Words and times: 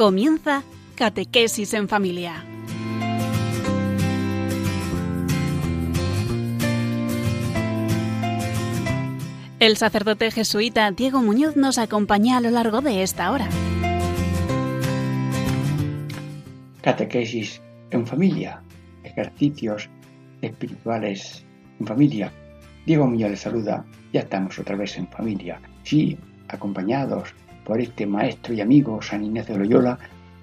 Comienza 0.00 0.62
Catequesis 0.94 1.74
en 1.74 1.86
Familia. 1.86 2.42
El 9.58 9.76
sacerdote 9.76 10.30
jesuita 10.30 10.90
Diego 10.92 11.20
Muñoz 11.20 11.54
nos 11.56 11.76
acompaña 11.76 12.38
a 12.38 12.40
lo 12.40 12.48
largo 12.48 12.80
de 12.80 13.02
esta 13.02 13.30
hora. 13.30 13.46
Catequesis 16.80 17.60
en 17.90 18.06
familia, 18.06 18.62
ejercicios 19.04 19.90
espirituales 20.40 21.44
en 21.78 21.86
familia. 21.86 22.32
Diego 22.86 23.06
Muñoz 23.06 23.32
les 23.32 23.40
saluda, 23.40 23.84
ya 24.14 24.20
estamos 24.20 24.58
otra 24.58 24.76
vez 24.76 24.96
en 24.96 25.06
familia, 25.08 25.60
sí, 25.82 26.16
acompañados 26.48 27.34
por 27.70 27.80
este 27.80 28.04
maestro 28.04 28.52
y 28.52 28.60
amigo 28.60 29.00
San 29.00 29.24
Ignacio 29.24 29.54
de 29.54 29.60
Loyola, 29.60 29.96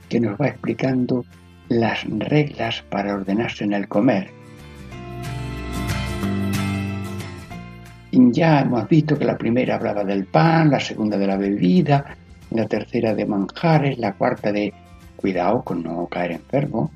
que 0.08 0.18
nos 0.18 0.40
va 0.40 0.48
explicando 0.48 1.26
las 1.68 2.06
reglas 2.06 2.86
para 2.90 3.16
ordenarse 3.16 3.66
en 3.66 3.74
el 3.74 3.90
comer. 3.90 4.30
Ya 8.14 8.62
hemos 8.62 8.88
visto 8.88 9.20
que 9.20 9.26
la 9.26 9.38
primera 9.38 9.76
hablaba 9.76 10.06
del 10.06 10.24
pan, 10.24 10.72
la 10.72 10.80
segunda 10.80 11.18
de 11.18 11.28
la 11.28 11.36
bebida, 11.36 12.16
la 12.52 12.66
tercera 12.66 13.14
de 13.14 13.26
manjares, 13.26 13.98
la 13.98 14.14
cuarta 14.14 14.54
de 14.54 14.74
cuidado 15.18 15.64
con 15.64 15.84
no 15.84 16.08
caer 16.08 16.32
enfermo, 16.32 16.92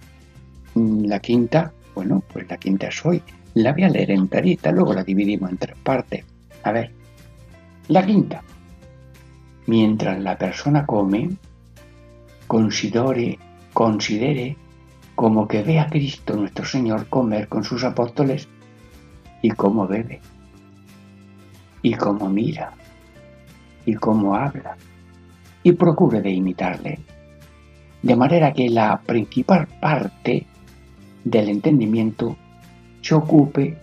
la 0.75 1.19
quinta, 1.19 1.73
bueno, 1.93 2.23
pues 2.31 2.49
la 2.49 2.55
quinta 2.55 2.87
es 2.87 3.05
hoy. 3.05 3.21
La 3.55 3.73
voy 3.73 3.83
a 3.83 3.89
leer 3.89 4.11
enterita, 4.11 4.71
luego 4.71 4.93
la 4.93 5.03
dividimos 5.03 5.51
en 5.51 5.57
tres 5.57 5.75
partes. 5.83 6.23
A 6.63 6.71
ver, 6.71 6.89
la 7.89 8.05
quinta. 8.05 8.41
Mientras 9.67 10.19
la 10.19 10.37
persona 10.37 10.85
come, 10.85 11.29
considere, 12.47 13.37
considere 13.73 14.57
como 15.15 15.47
que 15.47 15.61
ve 15.61 15.79
a 15.79 15.87
Cristo 15.87 16.35
nuestro 16.35 16.65
Señor 16.65 17.07
comer 17.07 17.47
con 17.47 17.63
sus 17.63 17.83
apóstoles 17.83 18.47
y 19.41 19.49
cómo 19.51 19.87
bebe, 19.87 20.19
y 21.81 21.93
cómo 21.93 22.27
mira, 22.29 22.73
y 23.85 23.93
cómo 23.95 24.35
habla, 24.35 24.77
y 25.63 25.71
procure 25.73 26.21
de 26.21 26.31
imitarle. 26.31 26.99
De 28.01 28.15
manera 28.15 28.51
que 28.51 28.67
la 28.69 28.99
principal 28.99 29.67
parte 29.79 30.47
del 31.23 31.49
entendimiento 31.49 32.35
se 33.01 33.13
ocupe 33.13 33.77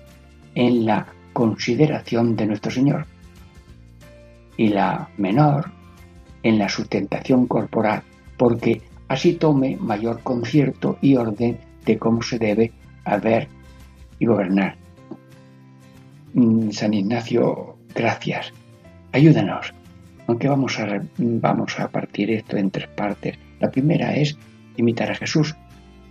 en 0.55 0.87
la 0.87 1.07
consideración 1.33 2.35
de 2.35 2.47
nuestro 2.47 2.73
Señor 2.73 3.07
y 4.59 4.69
la 4.69 5.09
menor 5.17 5.71
en 6.43 6.59
la 6.59 6.69
sustentación 6.69 7.47
corporal, 7.47 8.03
porque 8.37 8.83
así 9.09 9.33
tome 9.35 9.79
mayor 9.81 10.21
concierto 10.23 10.99
y 11.01 11.17
orden 11.17 11.59
de 11.87 11.99
cómo 11.99 12.21
se 12.21 12.39
debe 12.39 12.73
haber 13.05 13.49
y 14.19 14.27
gobernar. 14.27 14.77
Mm, 16.35 16.71
San 16.71 16.93
Ignacio, 16.93 17.79
gracias. 17.95 18.53
Ayúdanos. 19.13 19.73
Aunque 20.27 20.49
vamos 20.49 20.79
a, 20.79 21.01
vamos 21.17 21.81
a 21.81 21.89
partir 21.89 22.31
esto 22.31 22.59
en 22.59 22.71
tres 22.71 22.89
partes. 22.89 23.39
La 23.61 23.71
primera 23.71 24.15
es 24.15 24.37
imitar 24.77 25.11
a 25.11 25.15
Jesús. 25.15 25.57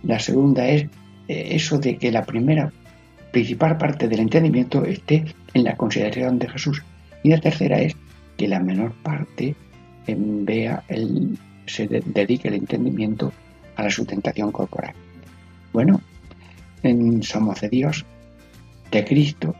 La 0.02 0.18
segunda 0.18 0.66
es 0.66 0.84
eh, 1.28 1.48
eso 1.50 1.78
de 1.78 1.96
que 1.96 2.10
la 2.10 2.24
primera 2.24 2.72
principal 3.30 3.76
parte 3.76 4.08
del 4.08 4.20
entendimiento 4.20 4.84
esté 4.84 5.24
en 5.54 5.64
la 5.64 5.76
consideración 5.76 6.38
de 6.38 6.48
Jesús. 6.48 6.82
Y 7.22 7.28
la 7.28 7.38
tercera 7.38 7.80
es 7.80 7.94
que 8.38 8.48
la 8.48 8.60
menor 8.60 8.94
parte 9.02 9.54
vea 10.06 10.82
el, 10.88 11.36
se 11.66 11.86
dedique 11.86 12.48
el 12.48 12.54
entendimiento 12.54 13.32
a 13.76 13.82
la 13.82 13.90
sustentación 13.90 14.50
corporal. 14.52 14.94
Bueno, 15.72 16.00
somos 17.20 17.60
de 17.60 17.68
Dios, 17.68 18.06
de 18.90 19.04
Cristo, 19.04 19.54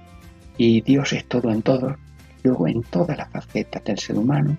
y 0.56 0.80
Dios 0.80 1.12
es 1.12 1.26
todo 1.26 1.50
en 1.50 1.60
todo. 1.60 1.96
Luego, 2.44 2.68
en 2.68 2.82
todas 2.82 3.18
las 3.18 3.28
facetas 3.30 3.84
del 3.84 3.98
ser 3.98 4.16
humano, 4.16 4.56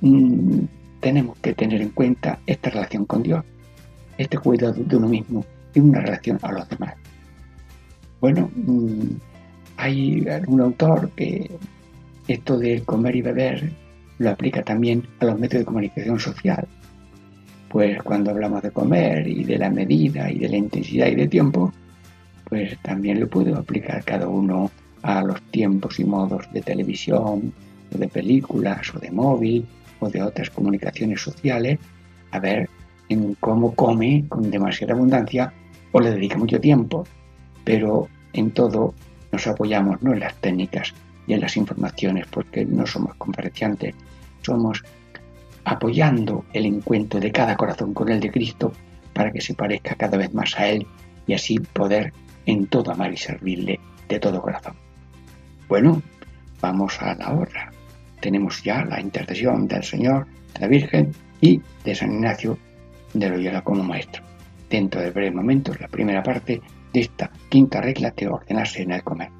mm, 0.00 0.60
tenemos 1.00 1.38
que 1.38 1.52
tener 1.52 1.82
en 1.82 1.90
cuenta 1.90 2.40
esta 2.46 2.70
relación 2.70 3.04
con 3.04 3.22
Dios, 3.22 3.44
este 4.18 4.38
cuidado 4.38 4.82
de 4.82 4.96
uno 4.96 5.08
mismo 5.08 5.44
y 5.74 5.80
una 5.80 6.00
relación 6.00 6.38
a 6.42 6.52
los 6.52 6.68
demás. 6.68 6.94
Bueno, 8.20 8.50
mm, 8.54 9.16
hay 9.76 10.26
un 10.46 10.60
autor 10.60 11.10
que 11.10 11.50
esto 12.32 12.58
de 12.58 12.82
comer 12.82 13.16
y 13.16 13.22
beber 13.22 13.70
lo 14.18 14.30
aplica 14.30 14.62
también 14.62 15.02
a 15.20 15.24
los 15.24 15.38
medios 15.38 15.60
de 15.60 15.64
comunicación 15.64 16.20
social. 16.20 16.66
Pues 17.68 18.02
cuando 18.02 18.30
hablamos 18.30 18.62
de 18.62 18.70
comer 18.70 19.26
y 19.26 19.44
de 19.44 19.58
la 19.58 19.70
medida 19.70 20.30
y 20.30 20.38
de 20.38 20.48
la 20.48 20.56
intensidad 20.56 21.08
y 21.08 21.14
de 21.14 21.28
tiempo, 21.28 21.72
pues 22.48 22.76
también 22.82 23.20
lo 23.20 23.28
puedo 23.28 23.56
aplicar 23.56 24.04
cada 24.04 24.28
uno 24.28 24.70
a 25.02 25.22
los 25.22 25.40
tiempos 25.50 25.98
y 25.98 26.04
modos 26.04 26.46
de 26.52 26.60
televisión, 26.60 27.52
o 27.94 27.98
de 27.98 28.08
películas, 28.08 28.94
o 28.94 28.98
de 28.98 29.10
móvil, 29.10 29.66
o 30.00 30.08
de 30.08 30.22
otras 30.22 30.50
comunicaciones 30.50 31.20
sociales, 31.20 31.78
a 32.30 32.38
ver 32.38 32.68
en 33.08 33.34
cómo 33.40 33.74
come 33.74 34.24
con 34.28 34.50
demasiada 34.50 34.94
abundancia 34.94 35.52
o 35.92 36.00
le 36.00 36.10
dedica 36.10 36.38
mucho 36.38 36.60
tiempo, 36.60 37.06
pero 37.64 38.08
en 38.32 38.50
todo 38.52 38.94
nos 39.32 39.46
apoyamos 39.46 40.00
no 40.02 40.12
en 40.12 40.20
las 40.20 40.34
técnicas 40.36 40.94
y 41.26 41.34
en 41.34 41.40
las 41.40 41.56
informaciones, 41.56 42.26
porque 42.30 42.64
no 42.64 42.86
somos 42.86 43.14
conferenciantes, 43.16 43.94
somos 44.42 44.82
apoyando 45.64 46.44
el 46.52 46.66
encuentro 46.66 47.20
de 47.20 47.30
cada 47.30 47.56
corazón 47.56 47.94
con 47.94 48.08
el 48.08 48.20
de 48.20 48.30
Cristo 48.30 48.72
para 49.12 49.30
que 49.30 49.40
se 49.40 49.54
parezca 49.54 49.94
cada 49.94 50.16
vez 50.16 50.32
más 50.34 50.58
a 50.58 50.68
Él 50.68 50.86
y 51.26 51.34
así 51.34 51.58
poder 51.58 52.12
en 52.46 52.66
todo 52.66 52.90
amar 52.90 53.12
y 53.12 53.16
servirle 53.16 53.78
de 54.08 54.18
todo 54.18 54.40
corazón. 54.40 54.74
Bueno, 55.68 56.02
vamos 56.60 57.00
a 57.00 57.14
la 57.14 57.32
hora. 57.32 57.72
Tenemos 58.20 58.62
ya 58.62 58.84
la 58.84 59.00
intercesión 59.00 59.68
del 59.68 59.84
Señor, 59.84 60.26
de 60.54 60.60
la 60.60 60.66
Virgen 60.66 61.12
y 61.40 61.60
de 61.84 61.94
San 61.94 62.12
Ignacio 62.12 62.58
de 63.14 63.28
Loyola 63.28 63.62
como 63.62 63.82
maestro 63.82 64.30
dentro 64.70 65.00
de 65.00 65.10
breves 65.10 65.34
momentos 65.34 65.80
la 65.80 65.88
primera 65.88 66.22
parte 66.22 66.62
de 66.92 67.00
esta 67.00 67.30
quinta 67.48 67.80
regla 67.80 68.12
de 68.16 68.28
ordenarse 68.28 68.82
en 68.82 68.92
el 68.92 69.02
comer. 69.02 69.39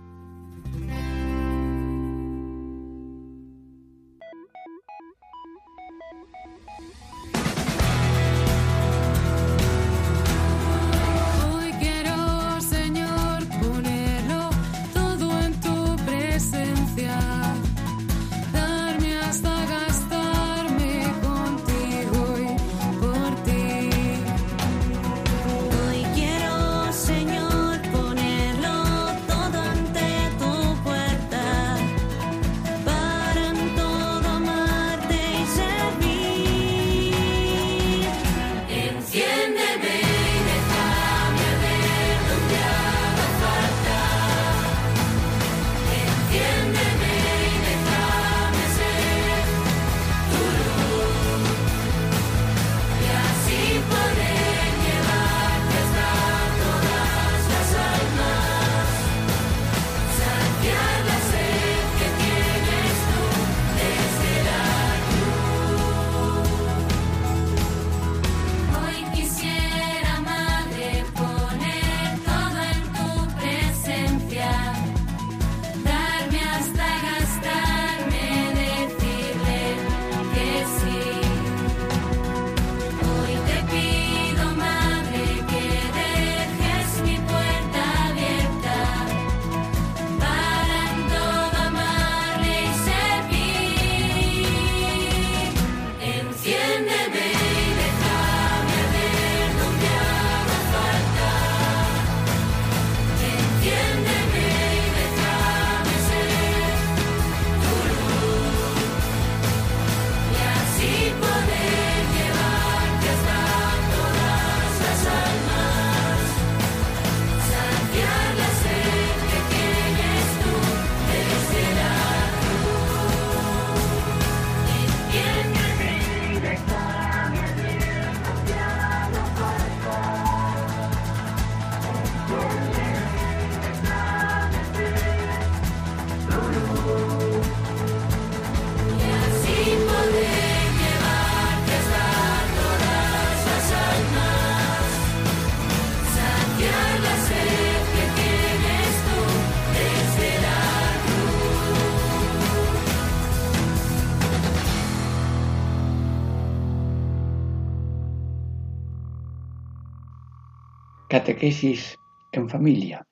Catequesis 161.40 161.96
en 162.32 162.50
familia. 162.50 163.06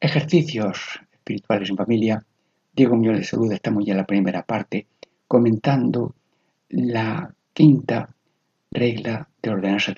Ejercicios 0.00 0.98
espirituales 1.12 1.70
en 1.70 1.76
familia. 1.76 2.26
Diego 2.74 2.96
Muñoz 2.96 3.16
de 3.16 3.22
Salud 3.22 3.52
estamos 3.52 3.84
ya 3.86 3.92
en 3.92 3.98
la 3.98 4.06
primera 4.06 4.42
parte 4.42 4.88
comentando 5.28 6.16
la 6.70 7.32
quinta 7.52 8.12
regla 8.72 9.28
de 9.40 9.50
ordenarse 9.50 9.94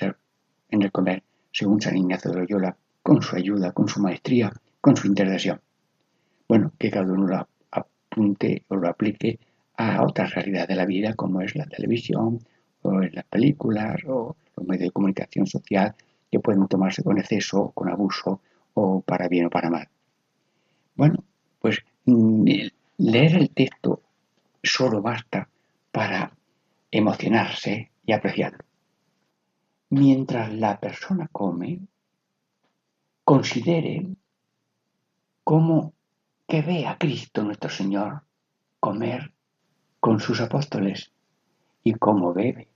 en 0.69 0.83
el 0.83 0.93
comer, 0.93 1.23
según 1.51 1.81
San 1.81 1.97
Ignacio 1.97 2.31
de 2.31 2.41
Loyola, 2.41 2.77
con 3.03 3.23
su 3.23 3.37
ayuda, 3.37 3.73
con 3.73 3.89
su 3.89 4.03
maestría, 4.03 4.53
con 4.79 4.95
su 4.95 5.07
intercesión. 5.07 5.63
Bueno, 6.47 6.75
que 6.79 6.91
cada 6.91 7.11
uno 7.11 7.27
lo 7.27 7.49
apunte 7.71 8.65
o 8.69 8.77
lo 8.77 8.87
aplique 8.87 9.39
a 9.79 10.03
otras 10.03 10.35
realidades 10.35 10.69
de 10.69 10.77
la 10.77 10.85
vida, 10.85 11.15
como 11.15 11.41
es 11.41 11.57
la 11.57 11.65
televisión, 11.65 12.39
o 12.83 13.01
las 13.01 13.25
películas, 13.25 13.97
o 14.07 14.37
los 14.55 14.67
medios 14.67 14.89
de 14.89 14.93
comunicación 14.93 15.47
social, 15.47 15.95
que 16.31 16.41
pueden 16.41 16.67
tomarse 16.69 17.03
con 17.03 17.19
exceso, 17.19 17.73
con 17.73 17.91
abuso, 17.91 18.41
o 18.75 19.01
para 19.01 19.29
bien 19.29 19.47
o 19.47 19.51
para 19.51 19.71
mal. 19.71 19.89
Bueno, 20.95 21.25
pues 21.61 21.79
mm, 22.05 22.45
leer 22.99 23.35
el 23.35 23.51
texto 23.51 24.03
solo 24.63 25.03
basta 25.03 25.49
para 25.91 26.33
emocionarse 26.91 27.91
y 28.05 28.13
apreciarlo. 28.13 28.65
Mientras 29.91 30.53
la 30.53 30.79
persona 30.79 31.29
come, 31.33 31.81
considere 33.25 34.07
cómo 35.43 35.95
que 36.47 36.63
ve 36.63 36.87
a 36.87 36.97
Cristo 36.97 37.43
nuestro 37.43 37.71
Señor 37.71 38.23
comer 38.79 39.33
con 39.99 40.21
sus 40.21 40.41
apóstoles 40.41 41.13
y 41.83 41.95
cómo 41.95 42.33
bebe 42.33 42.69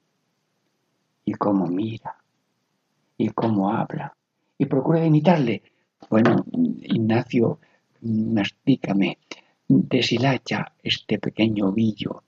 y 1.24 1.32
cómo 1.34 1.66
mira 1.66 2.23
y 3.16 3.28
cómo 3.30 3.72
habla 3.72 4.14
y 4.58 4.66
procura 4.66 5.04
imitarle. 5.04 5.62
Bueno, 6.10 6.44
Ignacio, 6.82 7.58
mastícame, 8.02 9.18
deshilacha 9.68 10.72
este 10.82 11.18
pequeño 11.18 11.68
ovillo, 11.68 12.22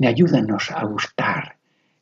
ayúdanos 0.00 0.70
a 0.70 0.84
gustar 0.84 1.56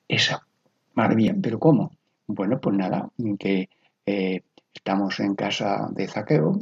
esa 0.09 0.47
maravilla. 0.95 1.35
¿Pero 1.41 1.59
cómo? 1.59 1.93
Bueno, 2.27 2.61
pues 2.61 2.77
nada, 2.77 3.09
que 3.39 3.69
eh, 4.07 4.43
estamos 4.75 5.21
en 5.21 5.35
casa 5.35 5.89
de 5.93 6.09
Zaqueo 6.09 6.59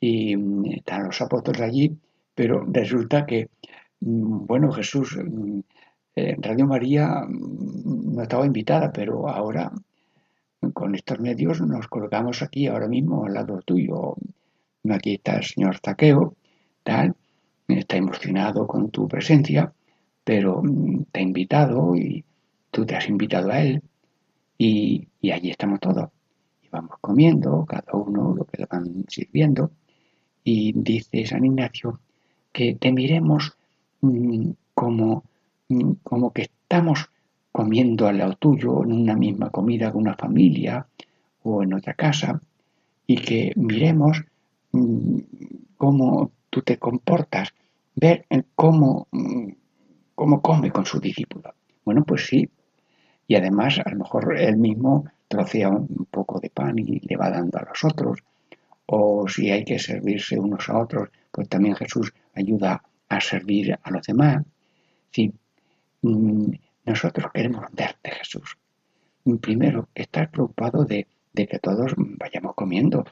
y 0.00 0.36
mm, 0.36 0.66
están 0.66 1.04
los 1.04 1.20
apóstoles 1.20 1.60
allí, 1.60 1.96
pero 2.34 2.64
resulta 2.70 3.26
que, 3.26 3.50
mm, 4.00 4.46
bueno, 4.46 4.72
Jesús, 4.72 5.16
mm, 5.16 5.60
en 6.16 6.42
Radio 6.42 6.66
María 6.66 7.26
no 7.28 8.22
estaba 8.22 8.46
invitada, 8.46 8.92
pero 8.92 9.28
ahora 9.28 9.72
con 10.72 10.94
estos 10.94 11.20
medios 11.20 11.60
nos 11.60 11.88
colocamos 11.88 12.42
aquí 12.42 12.66
ahora 12.66 12.88
mismo 12.88 13.24
al 13.24 13.34
lado 13.34 13.60
tuyo. 13.64 14.16
Aquí 14.90 15.14
está 15.14 15.36
el 15.36 15.44
señor 15.44 15.78
Zaqueo, 15.84 16.36
tal, 16.82 17.14
está 17.68 17.96
emocionado 17.96 18.66
con 18.66 18.90
tu 18.90 19.08
presencia, 19.08 19.72
pero 20.22 20.62
te 21.10 21.20
ha 21.20 21.22
invitado 21.22 21.96
y 21.96 22.24
tú 22.70 22.84
te 22.84 22.96
has 22.96 23.08
invitado 23.08 23.50
a 23.50 23.60
él 23.60 23.82
y, 24.58 25.08
y 25.20 25.30
allí 25.30 25.50
estamos 25.50 25.80
todos. 25.80 26.10
Y 26.62 26.68
vamos 26.68 26.96
comiendo, 27.00 27.64
cada 27.66 27.92
uno 27.94 28.34
lo 28.34 28.44
que 28.44 28.58
le 28.58 28.66
van 28.66 29.04
sirviendo. 29.08 29.70
Y 30.42 30.72
dice 30.74 31.26
San 31.26 31.44
Ignacio 31.44 32.00
que 32.54 32.76
te 32.76 32.92
miremos 32.92 33.56
mm, 34.00 34.50
como, 34.74 35.24
mm, 35.68 35.92
como 36.02 36.32
que 36.32 36.42
estamos 36.42 37.10
comiendo 37.54 38.08
al 38.08 38.18
lado 38.18 38.34
tuyo 38.34 38.82
en 38.82 38.90
una 38.90 39.14
misma 39.14 39.48
comida 39.48 39.92
con 39.92 40.00
una 40.02 40.16
familia 40.16 40.84
o 41.44 41.62
en 41.62 41.72
otra 41.72 41.94
casa 41.94 42.40
y 43.06 43.14
que 43.14 43.52
miremos 43.54 44.24
mm, 44.72 45.18
cómo 45.76 46.32
tú 46.50 46.62
te 46.62 46.80
comportas, 46.80 47.54
ver 47.94 48.26
cómo, 48.56 49.06
mm, 49.12 49.50
cómo 50.16 50.42
come 50.42 50.72
con 50.72 50.84
su 50.84 50.98
discípulo. 50.98 51.54
Bueno, 51.84 52.02
pues 52.02 52.26
sí. 52.26 52.50
Y 53.28 53.36
además, 53.36 53.78
a 53.84 53.88
lo 53.88 53.98
mejor 53.98 54.36
él 54.36 54.56
mismo 54.56 55.04
trocea 55.28 55.68
un 55.68 56.08
poco 56.10 56.40
de 56.40 56.50
pan 56.50 56.76
y 56.80 56.98
le 57.06 57.16
va 57.16 57.30
dando 57.30 57.56
a 57.58 57.66
los 57.68 57.84
otros. 57.84 58.18
O 58.86 59.28
si 59.28 59.52
hay 59.52 59.64
que 59.64 59.78
servirse 59.78 60.40
unos 60.40 60.68
a 60.68 60.76
otros, 60.76 61.08
pues 61.30 61.48
también 61.48 61.76
Jesús 61.76 62.12
ayuda 62.34 62.82
a 63.08 63.20
servir 63.20 63.78
a 63.80 63.90
los 63.92 64.04
demás. 64.04 64.42
Sí, 65.12 65.32
mm, 66.02 66.50
nosotros 66.84 67.30
queremos 67.32 67.64
verte, 67.72 68.10
Jesús. 68.10 68.58
Primero, 69.40 69.88
estar 69.94 70.30
preocupado 70.30 70.84
de, 70.84 71.06
que 71.34 71.58
todos 71.58 71.94
vayamos 71.96 72.54
comiendo. 72.54 73.04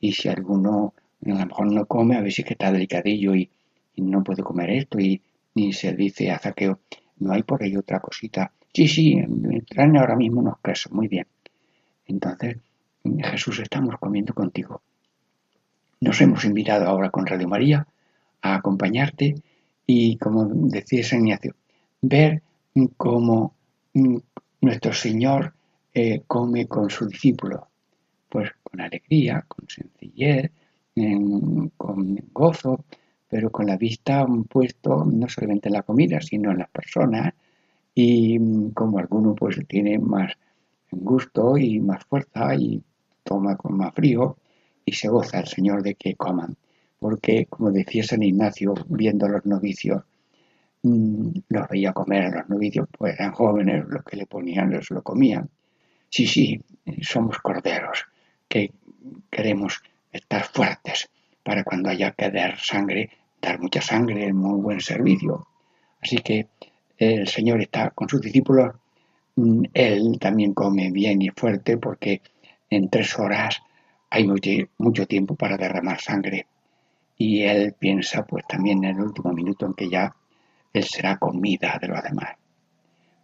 Y 0.00 0.12
si 0.12 0.28
alguno 0.28 0.92
a 1.24 1.28
lo 1.28 1.46
mejor 1.46 1.72
no 1.72 1.86
come, 1.86 2.16
a 2.16 2.20
ver 2.20 2.32
si 2.32 2.44
que 2.44 2.52
está 2.52 2.70
delicadillo 2.70 3.34
y, 3.34 3.50
no 3.96 4.22
puede 4.22 4.42
comer 4.42 4.68
esto 4.70 5.00
y, 5.00 5.22
ni 5.54 5.72
se 5.72 5.92
dice 5.94 6.30
a 6.30 6.38
Zaqueo, 6.38 6.80
no 7.18 7.32
hay 7.32 7.42
por 7.42 7.62
ahí 7.62 7.74
otra 7.76 8.00
cosita. 8.00 8.52
Sí, 8.74 8.86
sí, 8.86 9.18
traen 9.70 9.96
ahora 9.96 10.16
mismo 10.16 10.40
unos 10.40 10.58
quesos, 10.62 10.92
muy 10.92 11.08
bien. 11.08 11.26
Entonces, 12.06 12.58
Jesús, 13.24 13.58
estamos 13.60 13.96
comiendo 13.98 14.34
contigo. 14.34 14.82
Nos 16.00 16.20
hemos 16.20 16.44
invitado 16.44 16.86
ahora 16.86 17.08
con 17.08 17.24
Radio 17.24 17.48
María 17.48 17.86
a 18.42 18.56
acompañarte 18.56 19.36
y, 19.86 20.18
como 20.18 20.44
decía 20.44 21.02
San 21.02 21.26
Ignacio, 21.26 21.54
ver 22.02 22.42
cómo 22.96 23.54
mm, 23.94 24.16
nuestro 24.60 24.92
Señor 24.92 25.54
eh, 25.94 26.22
come 26.26 26.66
con 26.66 26.90
su 26.90 27.06
discípulo, 27.06 27.68
pues 28.28 28.50
con 28.62 28.80
alegría, 28.80 29.44
con 29.48 29.68
sencillez, 29.68 30.50
con 31.76 32.16
gozo, 32.32 32.84
pero 33.28 33.50
con 33.50 33.66
la 33.66 33.76
vista 33.76 34.26
puesto 34.48 35.04
no 35.04 35.28
solamente 35.28 35.68
en 35.68 35.74
la 35.74 35.82
comida, 35.82 36.20
sino 36.20 36.50
en 36.50 36.58
las 36.58 36.70
personas, 36.70 37.34
y 37.94 38.38
mm, 38.38 38.70
como 38.70 38.98
alguno 38.98 39.34
pues 39.34 39.58
tiene 39.66 39.98
más 39.98 40.32
gusto 40.90 41.56
y 41.56 41.80
más 41.80 42.04
fuerza 42.04 42.54
y 42.54 42.82
toma 43.24 43.56
con 43.56 43.76
más 43.76 43.94
frío 43.94 44.36
y 44.84 44.92
se 44.92 45.08
goza 45.08 45.40
el 45.40 45.46
Señor 45.48 45.82
de 45.82 45.94
que 45.94 46.14
coman. 46.14 46.56
Porque, 46.98 47.46
como 47.46 47.72
decía 47.72 48.04
San 48.04 48.22
Ignacio, 48.22 48.74
viendo 48.88 49.26
a 49.26 49.30
los 49.30 49.44
novicios, 49.44 50.02
los 51.48 51.68
veía 51.68 51.92
comer 51.92 52.24
a 52.24 52.38
los 52.38 52.48
novicios, 52.48 52.88
pues 52.96 53.14
eran 53.14 53.32
jóvenes, 53.32 53.84
los 53.88 54.04
que 54.04 54.16
le 54.16 54.26
ponían 54.26 54.70
los 54.70 54.90
lo 54.90 55.02
comían. 55.02 55.48
Sí, 56.08 56.26
sí, 56.26 56.60
somos 57.02 57.38
corderos, 57.38 58.06
que 58.48 58.72
queremos 59.30 59.82
estar 60.12 60.44
fuertes 60.44 61.08
para 61.42 61.64
cuando 61.64 61.90
haya 61.90 62.12
que 62.12 62.30
dar 62.30 62.58
sangre, 62.58 63.10
dar 63.40 63.60
mucha 63.60 63.80
sangre 63.80 64.32
muy 64.32 64.60
buen 64.60 64.80
servicio. 64.80 65.46
Así 66.00 66.18
que 66.18 66.48
el 66.98 67.26
Señor 67.28 67.60
está 67.60 67.90
con 67.90 68.08
sus 68.08 68.20
discípulos, 68.20 68.74
mm, 69.36 69.64
Él 69.74 70.18
también 70.20 70.54
come 70.54 70.90
bien 70.90 71.20
y 71.22 71.30
fuerte 71.30 71.76
porque 71.78 72.22
en 72.70 72.88
tres 72.88 73.18
horas 73.18 73.60
hay 74.10 74.26
mucho 74.78 75.06
tiempo 75.06 75.34
para 75.34 75.56
derramar 75.56 76.00
sangre. 76.00 76.46
Y 77.18 77.42
Él 77.42 77.74
piensa 77.78 78.24
pues 78.24 78.44
también 78.46 78.84
en 78.84 78.96
el 78.96 79.02
último 79.02 79.32
minuto 79.32 79.66
en 79.66 79.74
que 79.74 79.88
ya 79.88 80.14
él 80.78 80.84
será 80.84 81.16
comida 81.18 81.78
de 81.80 81.88
los 81.88 82.02
demás. 82.02 82.36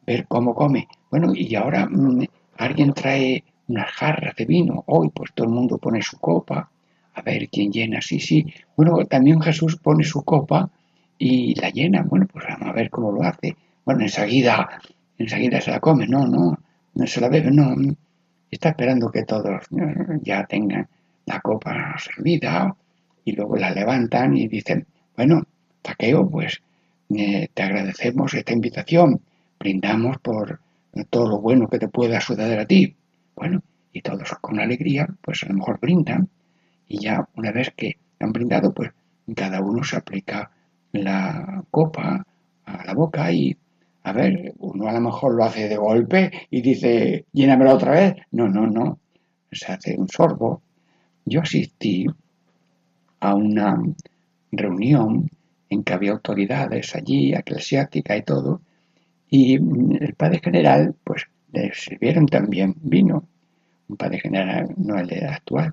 Ver 0.06 0.26
cómo 0.26 0.54
come. 0.54 0.88
Bueno, 1.11 1.32
y 1.35 1.54
ahora 1.54 1.87
mm, 1.87 2.25
alguien 2.59 2.92
trae 2.92 3.44
unas 3.68 3.90
jarras 3.90 4.35
de 4.37 4.44
vino. 4.44 4.85
Hoy 4.87 5.11
pues 5.14 5.32
todo 5.35 5.47
el 5.47 5.52
mundo 5.52 5.78
pone 5.78 6.02
su 6.02 6.18
copa. 6.18 6.71
A 7.14 7.23
ver 7.23 7.49
quién 7.49 7.71
llena, 7.71 8.00
sí, 8.00 8.18
sí. 8.18 8.47
Bueno, 8.76 9.04
también 9.06 9.40
Jesús 9.40 9.76
pone 9.76 10.04
su 10.04 10.25
copa 10.25 10.71
y 11.18 11.54
la 11.61 11.71
llena. 11.71 12.02
Bueno, 12.02 12.26
pues 12.32 12.44
vamos 12.49 12.68
a 12.68 12.73
ver 12.73 12.90
cómo 12.90 13.12
lo 13.12 13.23
hace. 13.23 13.56
Bueno, 13.85 14.02
enseguida, 14.02 14.80
enseguida 15.18 15.61
se 15.61 15.71
la 15.71 15.80
come. 15.80 16.06
No, 16.06 16.26
no, 16.26 16.59
no 16.94 17.06
se 17.06 17.21
la 17.21 17.28
bebe, 17.28 17.50
no. 17.50 17.75
Está 18.50 18.71
esperando 18.71 19.11
que 19.11 19.25
todos 19.25 19.66
ya 20.23 20.44
tengan 20.44 20.88
la 21.26 21.40
copa 21.40 21.97
servida 21.99 22.75
y 23.25 23.32
luego 23.32 23.56
la 23.56 23.71
levantan 23.71 24.37
y 24.37 24.49
dicen, 24.49 24.87
bueno, 25.16 25.42
taqueo, 25.82 26.28
pues 26.28 26.61
eh, 27.16 27.49
te 27.52 27.62
agradecemos 27.62 28.35
esta 28.35 28.52
invitación, 28.52 29.21
brindamos 29.59 30.19
por 30.19 30.61
todo 31.11 31.28
lo 31.28 31.40
bueno 31.40 31.69
que 31.69 31.78
te 31.78 31.88
pueda 31.88 32.21
suceder 32.21 32.59
a 32.61 32.66
ti. 32.66 32.95
Bueno, 33.35 33.62
y 33.92 34.00
todos 34.02 34.31
con 34.40 34.61
alegría, 34.61 35.07
pues 35.21 35.42
a 35.42 35.49
lo 35.49 35.54
mejor 35.54 35.78
brindan 35.81 36.28
y 36.88 36.99
ya 36.99 37.26
una 37.37 37.52
vez 37.52 37.73
que 37.76 37.97
han 38.21 38.33
brindado, 38.33 38.73
pues 38.73 38.90
cada 39.35 39.61
uno 39.61 39.83
se 39.83 39.97
aplica 39.97 40.50
la 40.92 41.64
copa 41.71 42.25
a 42.66 42.85
la 42.85 42.95
boca 42.95 43.33
y 43.33 43.57
a 44.04 44.12
ver, 44.12 44.54
uno 44.59 44.88
a 44.88 44.92
lo 44.92 45.00
mejor 45.00 45.35
lo 45.35 45.45
hace 45.45 45.69
de 45.69 45.76
golpe 45.76 46.31
y 46.50 46.61
dice, 46.61 47.25
llénamelo 47.33 47.75
otra 47.75 47.92
vez. 47.92 48.14
No, 48.33 48.49
no, 48.49 48.66
no. 48.66 48.99
Se 49.50 49.73
hace 49.73 49.97
un 49.97 50.09
sorbo. 50.09 50.61
Yo 51.25 51.40
asistí 51.40 52.07
a 53.21 53.35
una 53.35 53.81
reunión 54.50 55.31
en 55.73 55.85
que 55.85 55.95
había 55.95 56.12
autoridades 56.12 56.95
allí, 56.95 57.35
eclesiástica 57.35 58.17
y 58.17 58.23
todo, 58.23 58.61
y 59.31 59.55
el 59.55 60.14
padre 60.14 60.41
general, 60.45 60.95
pues 61.02 61.26
le 61.52 61.73
sirvieron 61.75 62.26
también 62.26 62.75
vino. 62.83 63.26
un 63.88 63.97
padre 63.97 64.21
general, 64.21 64.75
no 64.76 64.99
el 64.99 65.25
actual. 65.25 65.73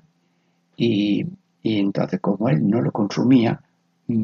Y, 0.76 1.26
entonces, 1.62 2.20
como 2.20 2.48
él 2.48 2.66
no 2.68 2.80
lo 2.80 2.90
consumía, 2.90 3.60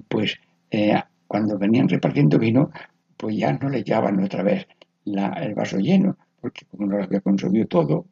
pues 0.09 0.37
eh, 0.71 0.95
cuando 1.27 1.59
venían 1.59 1.89
repartiendo 1.89 2.39
vino, 2.39 2.71
pues 3.17 3.37
ya 3.37 3.53
no 3.53 3.69
le 3.69 3.83
llevaban 3.83 4.23
otra 4.23 4.43
vez 4.43 4.67
el 5.05 5.55
vaso 5.55 5.79
lleno, 5.79 6.17
porque 6.41 6.65
como 6.67 6.87
no 6.87 6.97
lo 6.97 7.05
había 7.05 7.21
consumido 7.21 7.67
todo. 7.67 8.07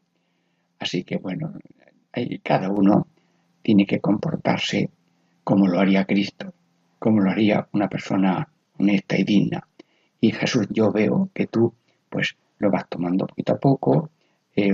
Así 0.78 1.04
que 1.04 1.16
bueno, 1.16 1.54
cada 2.42 2.70
uno 2.70 3.06
tiene 3.62 3.86
que 3.86 4.00
comportarse 4.00 4.90
como 5.42 5.66
lo 5.66 5.80
haría 5.80 6.04
Cristo, 6.04 6.52
como 7.04 7.20
lo 7.20 7.30
haría 7.30 7.68
una 7.72 7.86
persona 7.86 8.48
honesta 8.78 9.18
y 9.18 9.24
digna. 9.24 9.68
Y 10.22 10.32
Jesús, 10.32 10.68
yo 10.70 10.90
veo 10.90 11.28
que 11.34 11.48
tú, 11.48 11.74
pues, 12.08 12.34
lo 12.56 12.70
vas 12.70 12.88
tomando 12.88 13.26
poquito 13.26 13.52
a 13.52 13.58
poco, 13.58 14.08
eh, 14.56 14.72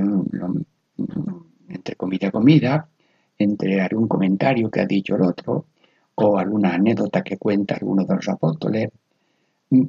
entre 1.68 1.96
comida 1.96 2.30
comida, 2.30 2.88
entre 3.36 3.80
algún 3.80 4.06
comentario 4.06 4.70
que 4.70 4.78
ha 4.78 4.86
dicho 4.86 5.16
el 5.16 5.22
otro, 5.22 5.66
o 6.14 6.38
alguna 6.38 6.74
anécdota 6.74 7.22
que 7.22 7.36
cuenta 7.36 7.74
alguno 7.74 8.04
de 8.04 8.14
los 8.14 8.28
apóstoles, 8.28 8.90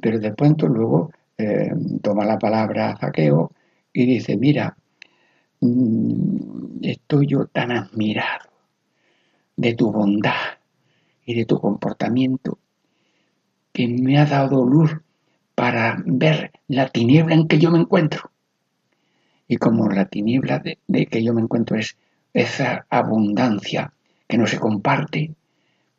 pero 0.00 0.18
de 0.18 0.32
pronto 0.32 0.66
luego 0.66 1.12
eh, 1.38 1.70
toma 2.02 2.24
la 2.24 2.40
palabra 2.40 2.96
Zaqueo 2.98 3.52
y 3.92 4.04
dice, 4.04 4.36
mira, 4.36 4.76
mm, 5.60 6.82
estoy 6.82 7.28
yo 7.28 7.46
tan 7.46 7.70
admirado 7.70 8.50
de 9.54 9.74
tu 9.74 9.92
bondad 9.92 10.61
y 11.24 11.34
de 11.34 11.44
tu 11.44 11.60
comportamiento 11.60 12.58
que 13.72 13.88
me 13.88 14.18
ha 14.18 14.26
dado 14.26 14.64
luz 14.64 14.96
para 15.54 16.02
ver 16.04 16.52
la 16.68 16.88
tiniebla 16.88 17.34
en 17.34 17.48
que 17.48 17.58
yo 17.58 17.70
me 17.70 17.78
encuentro. 17.78 18.30
Y 19.48 19.56
como 19.56 19.88
la 19.88 20.06
tiniebla 20.06 20.58
de, 20.60 21.06
que 21.06 21.22
yo 21.22 21.34
me 21.34 21.42
encuentro 21.42 21.76
es 21.76 21.96
esa 22.32 22.86
abundancia 22.88 23.92
que 24.26 24.38
no 24.38 24.46
se 24.46 24.58
comparte, 24.58 25.34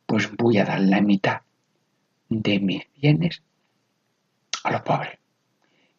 pues 0.06 0.30
voy 0.36 0.58
a 0.58 0.66
dar 0.66 0.82
la 0.82 1.02
mitad 1.02 1.42
de 2.30 2.60
mis 2.60 2.84
bienes 3.00 3.42
a 4.64 4.72
los 4.72 4.82
pobres. 4.82 5.20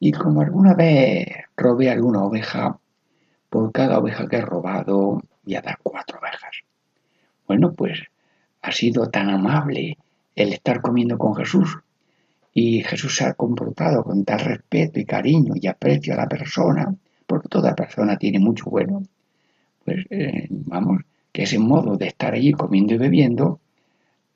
Y 0.01 0.13
como 0.13 0.41
alguna 0.43 0.75
vez 0.75 1.29
robé 1.57 1.91
alguna 1.91 2.25
oveja, 2.25 2.79
por 3.49 3.71
cada 3.73 3.99
oveja 3.99 4.27
que 4.27 4.37
he 4.37 4.41
robado 4.41 5.23
voy 5.45 5.55
a 5.55 5.63
dar 5.63 5.79
cuatro 5.83 6.19
ovejas. 6.19 6.65
Bueno, 7.47 7.73
pues 7.73 8.03
ha 8.65 8.73
sido 8.73 9.11
tan 9.11 9.29
amable 9.29 9.99
el 10.35 10.53
estar 10.55 10.81
comiendo 10.81 11.19
con 11.19 11.35
Jesús. 11.35 11.79
Y 12.55 12.83
Jesús 12.83 13.17
se 13.17 13.25
ha 13.25 13.35
comportado 13.35 14.03
con 14.03 14.25
tal 14.25 14.41
respeto 14.41 14.99
y 14.99 15.05
cariño 15.05 15.53
y 15.55 15.67
aprecio 15.67 16.15
a 16.15 16.19
la 16.19 16.29
persona, 16.29 16.95
porque 17.27 17.49
toda 17.49 17.75
persona 17.75 18.17
tiene 18.17 18.39
mucho 18.39 18.65
bueno, 18.71 19.03
pues 19.85 20.07
eh, 20.09 20.47
vamos, 20.51 21.03
que 21.31 21.43
ese 21.43 21.59
modo 21.59 21.97
de 21.97 22.07
estar 22.07 22.33
allí 22.33 22.53
comiendo 22.53 22.95
y 22.95 22.99
bebiendo 22.99 23.61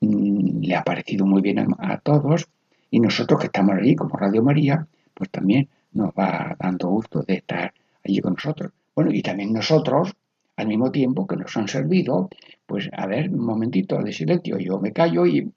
mm, 0.01 0.59
le 0.61 0.75
ha 0.75 0.83
parecido 0.83 1.25
muy 1.25 1.41
bien 1.41 1.65
a, 1.79 1.97
todos. 1.97 2.47
Y 2.91 2.99
nosotros 2.99 3.39
que 3.39 3.47
estamos 3.47 3.77
allí 3.77 3.95
como 3.95 4.15
Radio 4.17 4.43
María, 4.43 4.85
pues 5.13 5.29
también 5.31 5.69
nos 5.93 6.11
va 6.11 6.55
dando 6.59 6.89
gusto 6.89 7.23
de 7.23 7.35
estar 7.35 7.73
allí 8.05 8.19
con 8.19 8.33
nosotros. 8.33 8.71
Bueno, 8.93 9.11
y 9.11 9.21
también 9.23 9.53
nosotros, 9.53 10.13
al 10.59 10.67
mismo 10.67 10.91
tiempo 10.91 11.25
que 11.25 11.37
nos 11.37 11.55
han 11.55 11.69
servido, 11.69 12.29
pues 12.65 12.89
a 12.91 13.07
ver, 13.07 13.29
un 13.29 13.45
momentito 13.45 13.97
de 14.03 14.11
silencio, 14.11 14.57
yo 14.57 14.77
me 14.77 14.91
callo 14.91 15.25
y, 15.25 15.49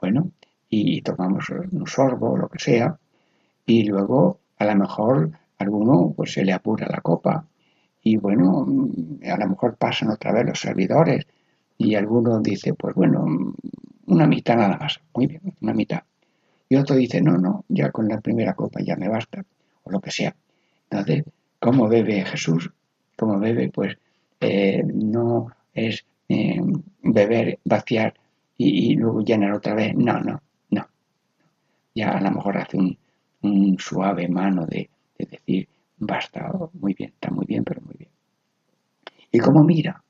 bueno, 0.00 0.32
y 0.68 1.00
tomamos 1.02 1.48
un 1.50 1.86
sorbo 1.86 2.36
lo 2.36 2.48
que 2.48 2.58
sea, 2.58 2.98
y 3.64 3.84
luego 3.84 4.40
a 4.58 4.64
lo 4.64 4.74
mejor 4.74 5.30
alguno 5.58 6.12
pues 6.16 6.32
se 6.32 6.44
le 6.44 6.52
apura 6.52 6.88
la 6.88 7.00
copa 7.02 7.46
y 8.02 8.16
bueno, 8.16 8.66
a 9.24 9.36
lo 9.36 9.48
mejor 9.48 9.76
pasan 9.76 10.10
otra 10.10 10.32
vez 10.32 10.44
los 10.44 10.58
servidores 10.58 11.24
y 11.78 11.94
alguno 11.94 12.40
dice, 12.40 12.74
pues 12.74 12.96
bueno, 12.96 13.54
una 14.06 14.26
mitad 14.26 14.56
nada 14.56 14.76
más, 14.76 15.00
muy 15.14 15.28
bien, 15.28 15.54
una 15.60 15.72
mitad. 15.72 16.02
Y 16.68 16.74
otro 16.74 16.96
dice, 16.96 17.22
no, 17.22 17.38
no, 17.38 17.64
ya 17.68 17.92
con 17.92 18.08
la 18.08 18.20
primera 18.20 18.54
copa 18.54 18.80
ya 18.82 18.96
me 18.96 19.08
basta, 19.08 19.44
o 19.84 19.90
lo 19.92 20.00
que 20.00 20.10
sea. 20.10 20.34
Entonces, 20.90 21.24
¿cómo 21.60 21.86
bebe 21.86 22.24
Jesús? 22.24 22.72
¿Cómo 23.16 23.38
bebe? 23.38 23.70
Pues 23.72 23.96
eh, 24.40 24.82
no 24.84 25.48
es 25.72 26.04
eh, 26.28 26.60
beber, 27.02 27.58
vaciar 27.64 28.14
y, 28.58 28.94
luego 28.94 29.22
llenar 29.22 29.52
otra 29.52 29.74
vez. 29.74 29.94
No, 29.94 30.20
no, 30.20 30.40
no. 30.70 30.86
Ya 31.94 32.10
a 32.10 32.20
lo 32.20 32.30
mejor 32.30 32.58
hace 32.58 32.76
un, 32.78 32.98
suave 33.78 34.28
mano 34.28 34.66
de, 34.66 34.90
decir, 35.18 35.68
basta, 35.98 36.50
muy 36.74 36.94
bien, 36.94 37.10
está 37.10 37.30
muy 37.30 37.46
bien, 37.46 37.64
pero 37.64 37.80
muy 37.82 37.94
bien. 37.96 38.10
¿Y 39.30 39.38
cómo 39.38 39.62
mira? 39.62 40.02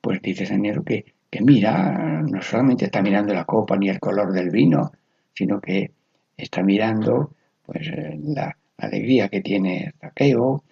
Pues 0.00 0.22
dice 0.22 0.46
Sanero 0.46 0.82
que, 0.82 1.04
que 1.28 1.42
mira, 1.42 2.22
no 2.22 2.40
solamente 2.40 2.86
está 2.86 3.02
mirando 3.02 3.34
la 3.34 3.44
copa 3.44 3.76
ni 3.76 3.88
el 3.88 4.00
color 4.00 4.32
del 4.32 4.50
vino, 4.50 4.92
sino 5.34 5.60
que 5.60 5.92
está 6.36 6.62
mirando 6.62 7.32
pues 7.66 7.86
eh, 7.88 8.18
la 8.22 8.56
alegría 8.78 9.28
que 9.28 9.40
tiene 9.40 9.92
Zaqueo, 10.00 10.64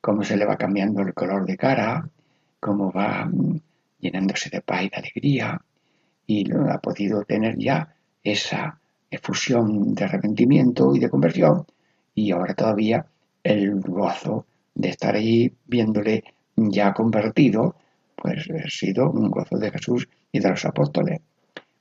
cómo 0.00 0.22
se 0.22 0.36
le 0.36 0.46
va 0.46 0.56
cambiando 0.56 1.02
el 1.02 1.14
color 1.14 1.44
de 1.46 1.56
cara, 1.56 2.08
cómo 2.60 2.92
va 2.92 3.30
llenándose 3.98 4.50
de 4.50 4.60
paz 4.60 4.84
y 4.84 4.88
de 4.88 4.96
alegría, 4.96 5.60
y 6.26 6.52
ha 6.52 6.78
podido 6.78 7.22
tener 7.24 7.56
ya 7.58 7.94
esa 8.22 8.78
efusión 9.10 9.94
de 9.94 10.04
arrepentimiento 10.04 10.94
y 10.94 10.98
de 10.98 11.10
conversión, 11.10 11.64
y 12.14 12.32
ahora 12.32 12.54
todavía 12.54 13.06
el 13.42 13.80
gozo 13.80 14.46
de 14.74 14.88
estar 14.90 15.14
ahí 15.14 15.52
viéndole 15.66 16.24
ya 16.56 16.92
convertido, 16.92 17.76
pues 18.16 18.48
ha 18.50 18.68
sido 18.68 19.10
un 19.10 19.30
gozo 19.30 19.56
de 19.58 19.70
Jesús 19.70 20.08
y 20.32 20.40
de 20.40 20.50
los 20.50 20.64
apóstoles. 20.64 21.20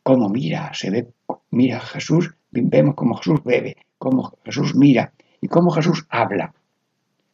Cómo 0.03 0.29
mira, 0.29 0.71
se 0.73 0.91
ve, 0.91 1.07
mira 1.49 1.79
Jesús, 1.79 2.35
vemos 2.51 2.95
cómo 2.95 3.15
Jesús 3.15 3.43
bebe, 3.43 3.77
cómo 3.97 4.37
Jesús 4.43 4.75
mira 4.75 5.13
y 5.41 5.47
cómo 5.47 5.71
Jesús 5.71 6.05
habla. 6.09 6.53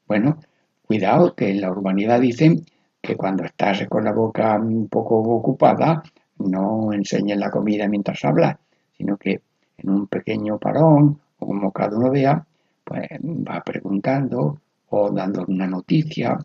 Bueno, 0.08 0.40
cuidado 0.86 1.36
que 1.36 1.50
en 1.50 1.62
la 1.62 1.72
urbanidad 1.72 2.22
dicen 2.22 2.66
que 3.02 3.16
cuando 3.16 3.44
estás 3.44 3.88
con 3.88 4.04
la 4.04 4.14
boca 4.14 4.58
un 4.58 4.88
poco 4.88 5.18
ocupada, 5.18 6.04
no 6.38 6.94
enseñes 6.94 7.38
la 7.38 7.50
comida 7.50 7.88
mientras 7.88 8.24
hablas, 8.24 8.58
sino 8.96 9.18
que 9.18 9.42
en 9.78 9.90
un 9.90 10.08
pequeño 10.08 10.60
parón, 10.60 11.20
o 11.40 11.48
como 11.48 11.72
cada 11.72 11.98
uno 11.98 12.12
vea, 12.12 12.46
pues 12.84 13.08
va 13.22 13.62
preguntando 13.62 14.60
o 14.90 15.10
dando 15.10 15.46
una 15.48 15.68
noticia, 15.68 16.38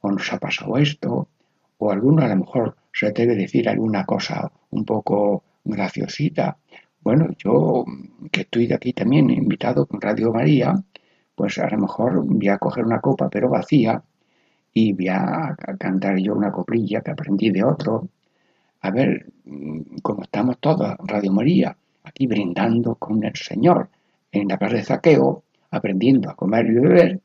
o 0.00 0.10
nos 0.10 0.32
ha 0.32 0.38
pasado 0.38 0.76
esto, 0.76 1.28
o 1.78 1.90
alguno 1.90 2.22
a 2.22 2.28
lo 2.28 2.36
mejor 2.36 2.76
se 2.92 3.10
debe 3.10 3.34
decir 3.34 3.68
alguna 3.68 4.04
cosa 4.04 4.50
un 4.70 4.84
poco 4.84 5.42
graciosita. 5.64 6.56
Bueno, 7.00 7.28
yo 7.38 7.84
que 8.30 8.42
estoy 8.42 8.66
de 8.66 8.74
aquí 8.74 8.92
también 8.92 9.30
invitado 9.30 9.86
con 9.86 10.00
Radio 10.00 10.32
María, 10.32 10.74
pues 11.34 11.58
a 11.58 11.68
lo 11.68 11.78
mejor 11.78 12.24
voy 12.24 12.48
a 12.48 12.58
coger 12.58 12.84
una 12.84 13.00
copa 13.00 13.28
pero 13.28 13.48
vacía 13.48 14.02
y 14.78 14.92
voy 14.92 15.08
a 15.08 15.56
cantar 15.78 16.18
yo 16.18 16.34
una 16.34 16.52
coprilla 16.52 17.00
que 17.00 17.10
aprendí 17.10 17.48
de 17.48 17.64
otro. 17.64 18.10
A 18.82 18.90
ver, 18.90 19.24
como 20.02 20.22
estamos 20.22 20.58
todos, 20.60 20.94
Radio 20.98 21.32
María, 21.32 21.74
aquí 22.04 22.26
brindando 22.26 22.94
con 22.96 23.24
el 23.24 23.34
Señor 23.34 23.88
en 24.30 24.48
la 24.48 24.58
casa 24.58 24.76
de 24.76 24.84
Zaqueo, 24.84 25.44
aprendiendo 25.70 26.28
a 26.28 26.36
comer 26.36 26.66
y 26.66 26.74
beber, 26.74 27.20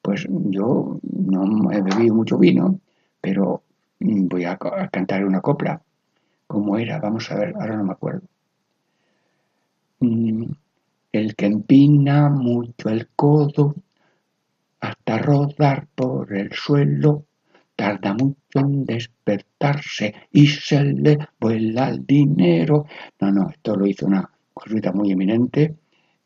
pues 0.00 0.26
yo 0.30 0.98
no 1.02 1.70
he 1.72 1.82
bebido 1.82 2.14
mucho 2.14 2.38
vino, 2.38 2.80
pero 3.20 3.62
voy 4.00 4.44
a, 4.44 4.56
cantar 4.90 5.26
una 5.26 5.42
copla. 5.42 5.82
como 6.46 6.78
era? 6.78 7.00
Vamos 7.00 7.30
a 7.30 7.36
ver, 7.36 7.52
ahora 7.60 7.76
no 7.76 7.84
me 7.84 7.92
acuerdo. 7.92 8.22
Mm, 10.00 10.44
el 11.12 11.36
que 11.36 11.44
empina 11.44 12.30
mucho 12.30 12.88
el 12.88 13.08
codo 13.14 13.74
hasta 14.84 15.18
rodar 15.18 15.86
por 15.94 16.32
el 16.36 16.52
suelo, 16.52 17.24
tarda 17.74 18.12
mucho 18.14 18.58
en 18.58 18.84
despertarse 18.84 20.14
y 20.30 20.46
se 20.46 20.84
le 20.84 21.18
vuela 21.40 21.88
el 21.88 22.06
dinero. 22.06 22.86
No, 23.20 23.32
no, 23.32 23.50
esto 23.50 23.76
lo 23.76 23.86
hizo 23.86 24.06
una 24.06 24.28
jesuita 24.62 24.92
muy 24.92 25.10
eminente 25.10 25.74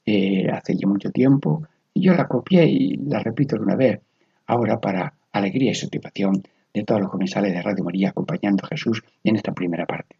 eh, 0.05 0.49
hace 0.50 0.77
ya 0.77 0.88
mucho 0.88 1.11
tiempo 1.11 1.67
y 1.95 2.03
yo 2.03 2.15
la 2.15 2.27
copié 2.27 2.67
y 2.67 2.97
la 2.97 3.21
repito 3.21 3.57
una 3.57 3.77
vez, 3.77 4.00
ahora 4.47 4.81
para 4.81 5.15
alegría 5.33 5.71
y 5.71 5.75
satisfacción 5.75 6.43
de 6.75 6.85
todos 6.85 7.00
los 7.00 7.11
comensales 7.11 7.53
de 7.53 7.62
Radio 7.62 7.85
María 7.85 8.11
acompañando 8.11 8.65
a 8.65 8.69
Jesús 8.69 9.03
en 9.25 9.37
esta 9.37 9.53
primera 9.53 9.87
parte. 9.87 10.17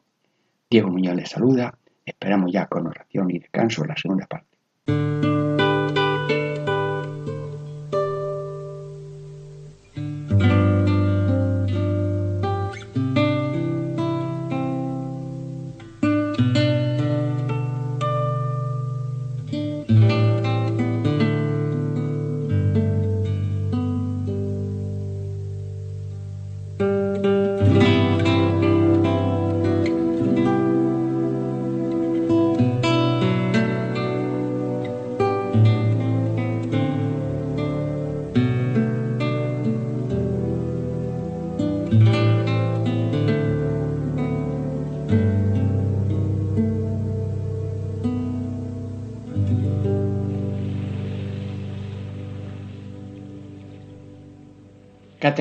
Diego 0.71 0.90
Muñoz 0.90 1.16
les 1.16 1.30
saluda, 1.30 1.76
esperamos 2.04 2.52
ya 2.52 2.66
con 2.66 2.87
oración 2.87 3.30
y 3.30 3.38
descanso 3.38 3.85
la 3.85 3.97
segunda 3.97 4.26
parte. 4.26 5.27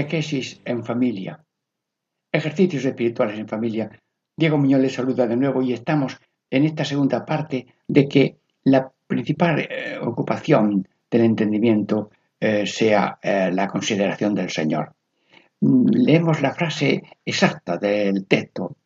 En 0.10 0.86
familia. 0.86 1.44
Ejercicios 2.32 2.86
espirituales 2.86 3.38
en 3.38 3.48
familia. 3.48 3.92
Diego 4.38 4.58
Muñoz 4.58 4.80
les 4.80 4.94
saluda 4.94 5.28
de 5.28 5.36
nuevo 5.36 5.62
y 5.62 5.74
estamos 5.74 6.18
en 6.50 6.64
esta 6.64 6.86
segunda 6.86 7.26
parte 7.26 7.68
de 7.90 8.08
que 8.08 8.38
la 8.64 8.90
principal 9.06 9.60
eh, 9.60 9.98
ocupación 10.02 10.88
del 11.12 11.22
entendimiento 11.26 12.12
eh, 12.40 12.66
sea 12.66 13.20
eh, 13.22 13.52
la 13.52 13.68
consideración 13.68 14.34
del 14.34 14.50
Señor. 14.50 14.94
Leemos 15.60 16.42
la 16.42 16.54
frase 16.54 17.04
exacta 17.26 17.76
del 17.76 18.28
texto, 18.28 18.78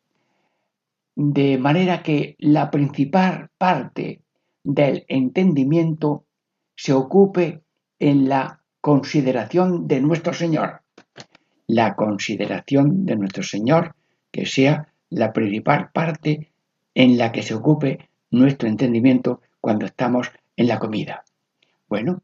de 1.14 1.56
manera 1.56 2.02
que 2.02 2.34
la 2.40 2.68
principal 2.68 3.48
parte 3.56 4.22
del 4.64 5.04
entendimiento 5.06 6.24
se 6.74 6.92
ocupe 6.92 7.62
en 8.00 8.28
la 8.28 8.60
consideración 8.80 9.86
de 9.86 10.00
nuestro 10.00 10.32
Señor 10.32 10.81
la 11.66 11.94
consideración 11.94 13.06
de 13.06 13.16
nuestro 13.16 13.42
Señor, 13.42 13.94
que 14.30 14.46
sea 14.46 14.88
la 15.10 15.32
principal 15.32 15.90
parte 15.92 16.52
en 16.94 17.18
la 17.18 17.32
que 17.32 17.42
se 17.42 17.54
ocupe 17.54 18.08
nuestro 18.30 18.68
entendimiento 18.68 19.40
cuando 19.60 19.86
estamos 19.86 20.30
en 20.56 20.68
la 20.68 20.78
comida. 20.78 21.24
Bueno, 21.88 22.22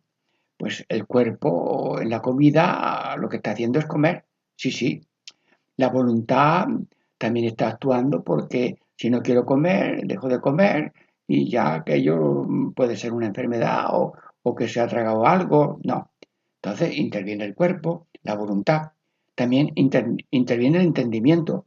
pues 0.57 0.85
el 0.89 1.07
cuerpo 1.07 2.01
en 2.01 2.11
la 2.11 2.21
comida 2.21 3.15
lo 3.19 3.29
que 3.29 3.37
está 3.37 3.53
haciendo 3.53 3.79
es 3.79 3.87
comer, 3.87 4.25
sí, 4.57 4.71
sí. 4.71 5.01
La 5.77 5.89
voluntad 5.89 6.67
también 7.17 7.47
está 7.47 7.69
actuando 7.69 8.25
porque 8.25 8.79
si 8.97 9.11
no 9.11 9.23
quiero 9.23 9.45
comer, 9.45 10.05
dejo 10.05 10.29
de 10.29 10.41
comer 10.41 10.93
y 11.27 11.49
ya 11.49 11.75
aquello 11.75 12.47
puede 12.75 12.97
ser 12.97 13.13
una 13.13 13.27
enfermedad 13.27 13.87
o, 13.91 14.15
o 14.43 14.55
que 14.55 14.67
se 14.67 14.81
ha 14.81 14.89
tragado 14.89 15.27
algo, 15.27 15.79
no. 15.85 16.11
Entonces 16.61 16.97
interviene 16.97 17.45
el 17.45 17.55
cuerpo, 17.55 18.09
la 18.23 18.35
voluntad 18.35 18.93
también 19.39 19.71
interviene 19.77 20.79
el 20.79 20.85
entendimiento. 20.85 21.65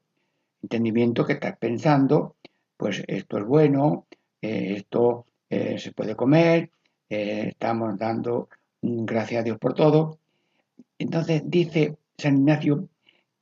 Entendimiento 0.62 1.26
que 1.26 1.34
estás 1.34 1.58
pensando, 1.58 2.36
pues 2.76 3.02
esto 3.08 3.38
es 3.38 3.46
bueno, 3.46 4.08
eh, 4.42 4.74
esto 4.76 5.26
eh, 5.50 5.80
se 5.80 5.94
puede 5.94 6.18
comer, 6.18 6.70
eh, 7.10 7.46
estamos 7.48 7.98
dando 7.98 8.50
gracias 8.82 9.40
a 9.40 9.44
Dios 9.46 9.58
por 9.58 9.74
todo. 9.74 10.20
Entonces 11.00 11.44
dice 11.46 11.96
San 12.18 12.40
Ignacio 12.40 12.90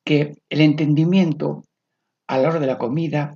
que 0.03 0.37
el 0.47 0.61
entendimiento 0.61 1.63
a 2.27 2.37
la 2.37 2.49
hora 2.49 2.59
de 2.59 2.67
la 2.67 2.77
comida 2.77 3.35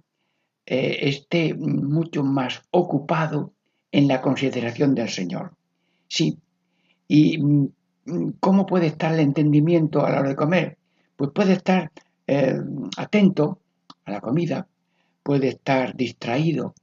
esté 0.64 1.56
mucho 1.56 2.24
más 2.24 2.62
ocupado 2.70 3.52
en 3.92 4.08
la 4.08 4.22
consideración 4.22 4.94
del 4.94 5.10
Señor. 5.10 5.56
Sí. 6.08 6.38
¿Y 7.08 7.40
mm, 7.40 7.68
cómo 8.40 8.68
puede 8.68 8.86
estar 8.86 9.12
el 9.12 9.22
entendimiento 9.22 10.06
a 10.06 10.12
la 10.12 10.20
hora 10.20 10.30
de 10.30 10.36
comer? 10.36 10.78
Pues 11.16 11.32
puede 11.32 11.54
estar 11.54 11.92
eh, 12.28 12.60
atento 12.98 13.60
a 14.06 14.12
la 14.12 14.22
comida, 14.22 14.68
puede 15.24 15.50
estar 15.50 15.96
distraído, 15.96 16.74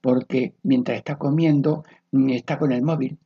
porque 0.00 0.54
mientras 0.62 0.98
está 0.98 1.16
comiendo 1.16 1.84
mm, 2.12 2.30
está 2.30 2.58
con 2.58 2.72
el 2.72 2.82
móvil, 2.82 3.18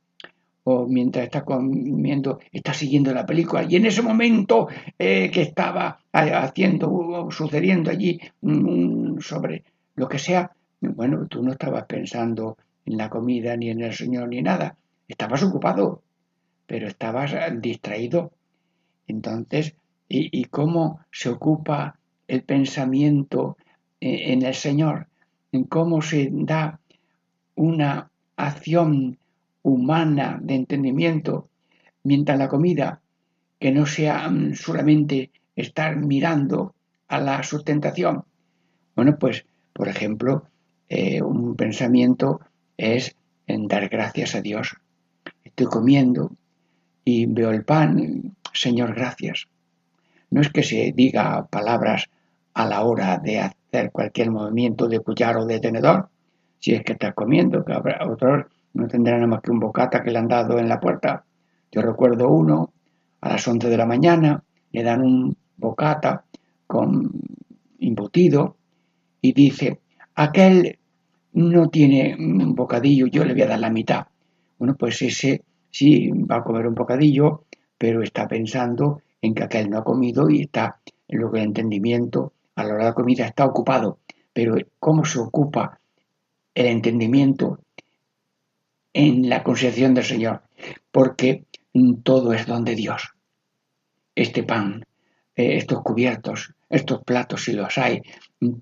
o 0.63 0.85
mientras 0.85 1.25
está 1.25 1.45
comiendo 1.45 2.39
está 2.51 2.73
siguiendo 2.73 3.13
la 3.13 3.25
película, 3.25 3.63
y 3.63 3.75
en 3.75 3.85
ese 3.85 4.01
momento 4.01 4.67
eh, 4.97 5.29
que 5.31 5.41
estaba 5.41 5.99
haciendo 6.11 6.91
o 6.91 7.31
sucediendo 7.31 7.91
allí 7.91 8.19
mm, 8.41 9.19
sobre 9.19 9.63
lo 9.95 10.07
que 10.07 10.19
sea, 10.19 10.51
bueno, 10.81 11.25
tú 11.27 11.41
no 11.43 11.51
estabas 11.51 11.85
pensando 11.85 12.57
en 12.85 12.97
la 12.97 13.09
comida, 13.09 13.55
ni 13.57 13.69
en 13.69 13.81
el 13.81 13.93
Señor, 13.93 14.29
ni 14.29 14.41
nada, 14.41 14.77
estabas 15.07 15.43
ocupado, 15.43 16.01
pero 16.65 16.87
estabas 16.87 17.33
distraído. 17.59 18.31
Entonces, 19.07 19.75
y, 20.09 20.45
cómo 20.45 21.01
se 21.11 21.29
ocupa 21.29 21.99
el 22.27 22.43
pensamiento 22.43 23.57
eh, 23.99 24.33
en 24.33 24.43
el 24.43 24.53
Señor, 24.53 25.07
en 25.51 25.63
cómo 25.65 26.01
se 26.01 26.29
da 26.31 26.79
una 27.55 28.09
acción 28.35 29.17
humana 29.63 30.39
de 30.41 30.55
entendimiento 30.55 31.49
mientras 32.03 32.37
la 32.37 32.47
comida, 32.47 33.01
que 33.59 33.71
no 33.71 33.85
sea 33.85 34.29
mm, 34.29 34.55
solamente 34.55 35.31
estar 35.55 35.97
mirando 35.97 36.75
a 37.07 37.19
la 37.19 37.43
sustentación. 37.43 38.23
Bueno, 38.95 39.17
pues, 39.17 39.45
por 39.73 39.87
ejemplo, 39.87 40.45
eh, 40.89 41.21
un 41.21 41.55
pensamiento 41.55 42.39
es 42.77 43.15
en 43.47 43.67
dar 43.67 43.89
gracias 43.89 44.35
a 44.35 44.41
Dios. 44.41 44.75
Estoy 45.43 45.67
comiendo 45.67 46.31
y 47.03 47.25
veo 47.25 47.51
el 47.51 47.63
pan, 47.63 48.35
Señor, 48.53 48.93
gracias. 48.95 49.47
No 50.29 50.41
es 50.41 50.49
que 50.49 50.63
se 50.63 50.91
diga 50.95 51.47
palabras 51.47 52.09
a 52.53 52.65
la 52.65 52.83
hora 52.83 53.17
de 53.17 53.39
hacer 53.39 53.91
cualquier 53.91 54.31
movimiento 54.31 54.87
de 54.87 54.99
cuchara 54.99 55.39
o 55.39 55.45
de 55.45 55.59
tenedor, 55.59 56.09
si 56.59 56.73
es 56.73 56.83
que 56.83 56.93
estás 56.93 57.13
comiendo, 57.13 57.63
que 57.63 57.73
otros 57.73 58.45
no 58.73 58.87
tendrán 58.87 59.17
nada 59.17 59.27
más 59.27 59.41
que 59.41 59.51
un 59.51 59.59
bocata 59.59 60.03
que 60.03 60.11
le 60.11 60.19
han 60.19 60.27
dado 60.27 60.59
en 60.59 60.67
la 60.67 60.79
puerta. 60.79 61.23
Yo 61.71 61.81
recuerdo 61.81 62.29
uno, 62.29 62.71
a 63.21 63.29
las 63.29 63.47
11 63.47 63.69
de 63.69 63.77
la 63.77 63.85
mañana, 63.85 64.43
le 64.71 64.83
dan 64.83 65.01
un 65.01 65.37
bocata 65.57 66.23
con 66.65 67.11
embutido 67.79 68.57
y 69.21 69.33
dice, 69.33 69.79
aquel 70.15 70.77
no 71.33 71.69
tiene 71.69 72.15
un 72.17 72.55
bocadillo, 72.55 73.07
yo 73.07 73.23
le 73.23 73.33
voy 73.33 73.43
a 73.43 73.47
dar 73.47 73.59
la 73.59 73.69
mitad. 73.69 74.07
Bueno, 74.57 74.75
pues 74.75 75.01
ese 75.01 75.43
sí 75.69 76.09
va 76.09 76.37
a 76.37 76.43
comer 76.43 76.67
un 76.67 76.75
bocadillo, 76.75 77.43
pero 77.77 78.01
está 78.01 78.27
pensando 78.27 79.01
en 79.21 79.33
que 79.33 79.43
aquel 79.43 79.69
no 79.69 79.79
ha 79.79 79.83
comido 79.83 80.29
y 80.29 80.41
está 80.41 80.79
en 81.07 81.19
lo 81.19 81.31
que 81.31 81.39
el 81.39 81.45
entendimiento 81.45 82.33
a 82.55 82.63
la 82.63 82.73
hora 82.73 82.83
de 82.83 82.89
la 82.89 82.95
comida 82.95 83.25
está 83.25 83.45
ocupado. 83.45 83.99
Pero 84.33 84.55
¿cómo 84.79 85.05
se 85.05 85.19
ocupa 85.19 85.79
el 86.53 86.65
entendimiento 86.67 87.59
en 88.93 89.29
la 89.29 89.43
consideración 89.43 89.93
del 89.93 90.03
Señor? 90.03 90.41
Porque 90.91 91.45
todo 92.03 92.33
es 92.33 92.45
don 92.45 92.63
de 92.63 92.75
Dios. 92.75 93.13
Este 94.15 94.43
pan, 94.43 94.85
eh, 95.35 95.57
estos 95.57 95.81
cubiertos, 95.81 96.53
estos 96.69 97.03
platos, 97.03 97.43
si 97.43 97.53
los 97.53 97.77
hay, 97.77 98.01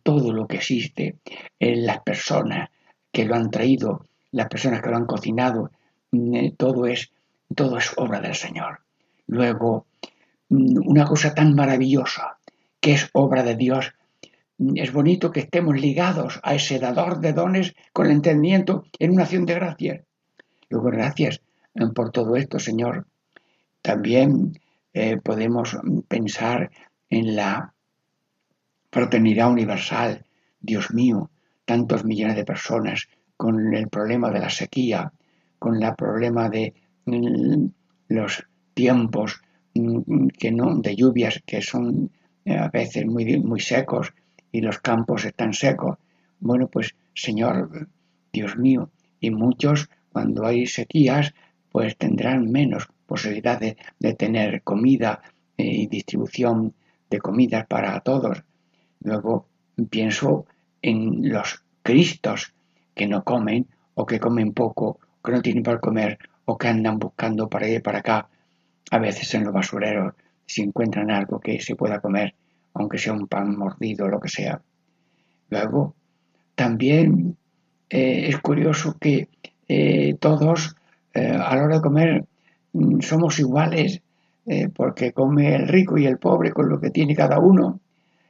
todo 0.04 0.34
lo 0.34 0.48
que 0.48 0.58
existe, 0.58 1.18
en 1.60 1.86
las 1.86 2.02
personas 2.02 2.70
que 3.12 3.26
lo 3.26 3.36
han 3.36 3.50
traído, 3.50 4.06
las 4.32 4.48
personas 4.48 4.82
que 4.82 4.90
lo 4.90 4.98
han 4.98 5.06
cocinado, 5.06 5.72
eh, 6.12 6.54
todo 6.58 6.86
es, 6.86 7.12
todo 7.56 7.78
es 7.78 7.94
obra 7.98 8.20
del 8.20 8.36
Señor. 8.36 8.82
Luego, 9.28 9.88
una 10.50 11.06
cosa 11.06 11.34
tan 11.34 11.56
maravillosa 11.56 12.38
que 12.80 12.94
es 12.94 13.10
obra 13.14 13.44
de 13.44 13.56
Dios. 13.56 13.94
Es 14.76 14.94
bonito 14.94 15.32
que 15.32 15.42
estemos 15.42 15.80
ligados 15.80 16.40
a 16.44 16.56
ese 16.56 16.80
dador 16.80 17.20
de 17.20 17.34
dones 17.34 17.76
con 17.94 18.06
el 18.06 18.14
entendimiento 18.14 18.86
en 19.00 19.12
una 19.12 19.24
acción 19.24 19.46
de 19.46 19.56
gracias. 19.56 20.02
Luego, 20.70 20.92
gracias 20.92 21.42
por 21.94 22.12
todo 22.12 22.36
esto, 22.36 22.60
Señor. 22.60 23.08
También 23.82 24.60
eh, 24.94 25.18
podemos 25.18 25.78
pensar 26.08 26.72
en 27.10 27.36
la 27.36 27.74
fraternidad 28.92 29.52
universal. 29.52 30.26
Dios 30.60 30.92
mío, 30.94 31.30
tantos 31.66 32.06
millones 32.06 32.36
de 32.36 32.46
personas 32.46 33.10
con 33.36 33.74
el 33.76 33.90
problema 33.90 34.32
de 34.32 34.40
la 34.40 34.50
sequía, 34.50 35.12
con 35.60 35.84
el 35.84 35.96
problema 35.96 36.50
de 36.50 36.74
mm, 37.06 37.66
los 38.08 38.48
tiempos 38.74 39.42
Mm, 39.42 39.45
que 40.38 40.52
no, 40.52 40.76
de 40.78 40.96
lluvias 40.96 41.42
que 41.46 41.62
son 41.62 42.10
eh, 42.46 42.56
a 42.58 42.70
veces 42.70 43.06
muy, 43.06 43.40
muy 43.40 43.60
secos 43.60 44.14
y 44.52 44.62
los 44.62 44.80
campos 44.80 45.26
están 45.26 45.54
secos. 45.54 45.98
Bueno, 46.40 46.68
pues 46.68 46.96
Señor, 47.14 47.90
Dios 48.32 48.58
mío, 48.58 48.90
y 49.20 49.32
muchos 49.32 49.90
cuando 50.12 50.46
hay 50.46 50.66
sequías, 50.66 51.34
pues 51.72 51.98
tendrán 51.98 52.50
menos 52.52 52.88
posibilidades 53.06 53.76
de, 54.00 54.14
tener 54.14 54.64
comida 54.64 55.22
eh, 55.58 55.66
y 55.66 55.88
distribución 55.88 56.74
de 57.10 57.20
comidas 57.20 57.68
para 57.68 58.00
todos. 58.00 58.44
Luego 59.02 59.48
pienso 59.90 60.46
en 60.82 61.30
los 61.30 61.64
cristos 61.84 62.54
que 62.94 63.08
no 63.08 63.24
comen 63.26 63.68
o 63.94 64.06
que 64.06 64.20
comen 64.20 64.54
poco, 64.54 65.00
que 65.22 65.32
no 65.34 65.42
tienen 65.42 65.64
para 65.64 65.80
comer 65.80 66.18
o 66.46 66.58
que 66.58 66.70
andan 66.70 66.98
buscando 66.98 67.50
para 67.50 67.68
ir 67.68 67.82
para 67.82 68.00
acá 68.00 68.30
a 68.92 69.00
veces 69.00 69.34
en 69.34 69.44
los 69.44 69.54
basureros, 69.54 70.14
si 70.46 70.62
encuentran 70.62 71.10
algo 71.12 71.40
que 71.40 71.60
se 71.60 71.76
pueda 71.76 72.00
comer, 72.00 72.36
aunque 72.74 72.98
sea 72.98 73.14
un 73.14 73.28
pan 73.28 73.58
mordido 73.58 74.06
o 74.06 74.10
lo 74.10 74.20
que 74.20 74.30
sea. 74.30 74.62
Luego, 75.50 75.96
también 76.56 77.38
eh, 77.90 78.28
es 78.30 78.40
curioso 78.40 78.98
que 79.00 79.30
eh, 79.68 80.16
todos 80.20 80.76
eh, 81.14 81.32
a 81.32 81.56
la 81.56 81.64
hora 81.64 81.76
de 81.76 81.82
comer 81.82 82.26
mm, 82.74 83.02
somos 83.02 83.40
iguales 83.40 84.02
porque 84.76 85.12
come 85.12 85.56
el 85.56 85.68
rico 85.68 85.98
y 85.98 86.06
el 86.06 86.20
pobre 86.20 86.52
con 86.52 86.70
lo 86.70 86.80
que 86.80 86.92
tiene 86.92 87.16
cada 87.16 87.40
uno, 87.40 87.80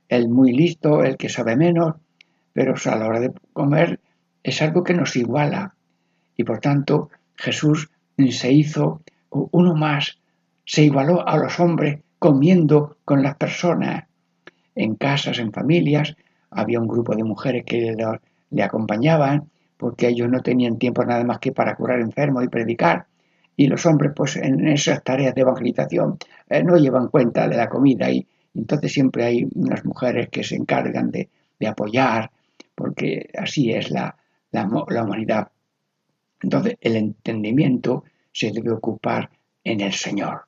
el 0.08 0.30
muy 0.30 0.54
listo, 0.54 1.04
el 1.04 1.18
que 1.18 1.28
sabe 1.28 1.58
menos, 1.58 1.96
pero 2.54 2.76
a 2.86 2.96
la 2.96 3.06
hora 3.06 3.20
de 3.20 3.34
comer 3.52 4.00
es 4.42 4.62
algo 4.62 4.82
que 4.86 4.94
nos 4.94 5.18
iguala 5.18 5.76
y 6.38 6.46
por 6.46 6.60
tanto 6.60 7.10
Jesús 7.36 7.90
se 8.30 8.50
hizo 8.54 9.02
uno 9.30 9.76
más 9.76 10.18
se 10.66 10.84
igualó 10.84 11.28
a 11.28 11.38
los 11.38 11.60
hombres 11.60 12.00
comiendo 12.20 12.98
con 13.06 13.22
las 13.22 13.36
personas, 13.36 14.06
en 14.74 14.96
casas, 14.96 15.40
en 15.40 15.54
familias. 15.54 16.16
Había 16.50 16.80
un 16.80 16.88
grupo 16.88 17.16
de 17.16 17.24
mujeres 17.24 17.64
que 17.66 17.96
le, 18.52 18.64
acompañaban 18.64 19.50
porque 19.78 20.08
ellos 20.08 20.30
no 20.30 20.42
tenían 20.42 20.78
tiempo 20.78 21.04
nada 21.06 21.24
más 21.24 21.40
que 21.40 21.52
para 21.52 21.76
curar 21.76 22.00
enfermos 22.00 22.44
y 22.44 22.48
predicar. 22.48 23.06
Y 23.58 23.68
los 23.68 23.86
hombres, 23.86 24.12
pues 24.16 24.36
en 24.36 24.68
esas 24.68 25.04
tareas 25.04 25.36
de 25.36 25.42
evangelización, 25.42 26.18
eh, 26.50 26.64
no 26.64 26.78
llevan 26.78 27.08
cuenta 27.08 27.48
de 27.48 27.58
la 27.58 27.70
comida 27.70 28.10
y 28.10 28.28
entonces 28.54 28.94
siempre 28.94 29.24
hay 29.26 29.48
unas 29.54 29.86
mujeres 29.86 30.30
que 30.30 30.44
se 30.44 30.56
encargan 30.56 31.12
de, 31.12 31.30
apoyar, 31.68 32.30
porque 32.76 33.30
así 33.36 33.72
es 33.72 33.90
la, 33.90 34.16
la, 34.52 34.66
humanidad. 34.66 35.50
Entonces 36.42 36.76
el 36.80 36.96
entendimiento 36.96 38.04
se 38.32 38.52
debe 38.52 38.72
ocupar 38.72 39.30
en 39.64 39.82
el 39.82 39.94
Señor, 39.94 40.48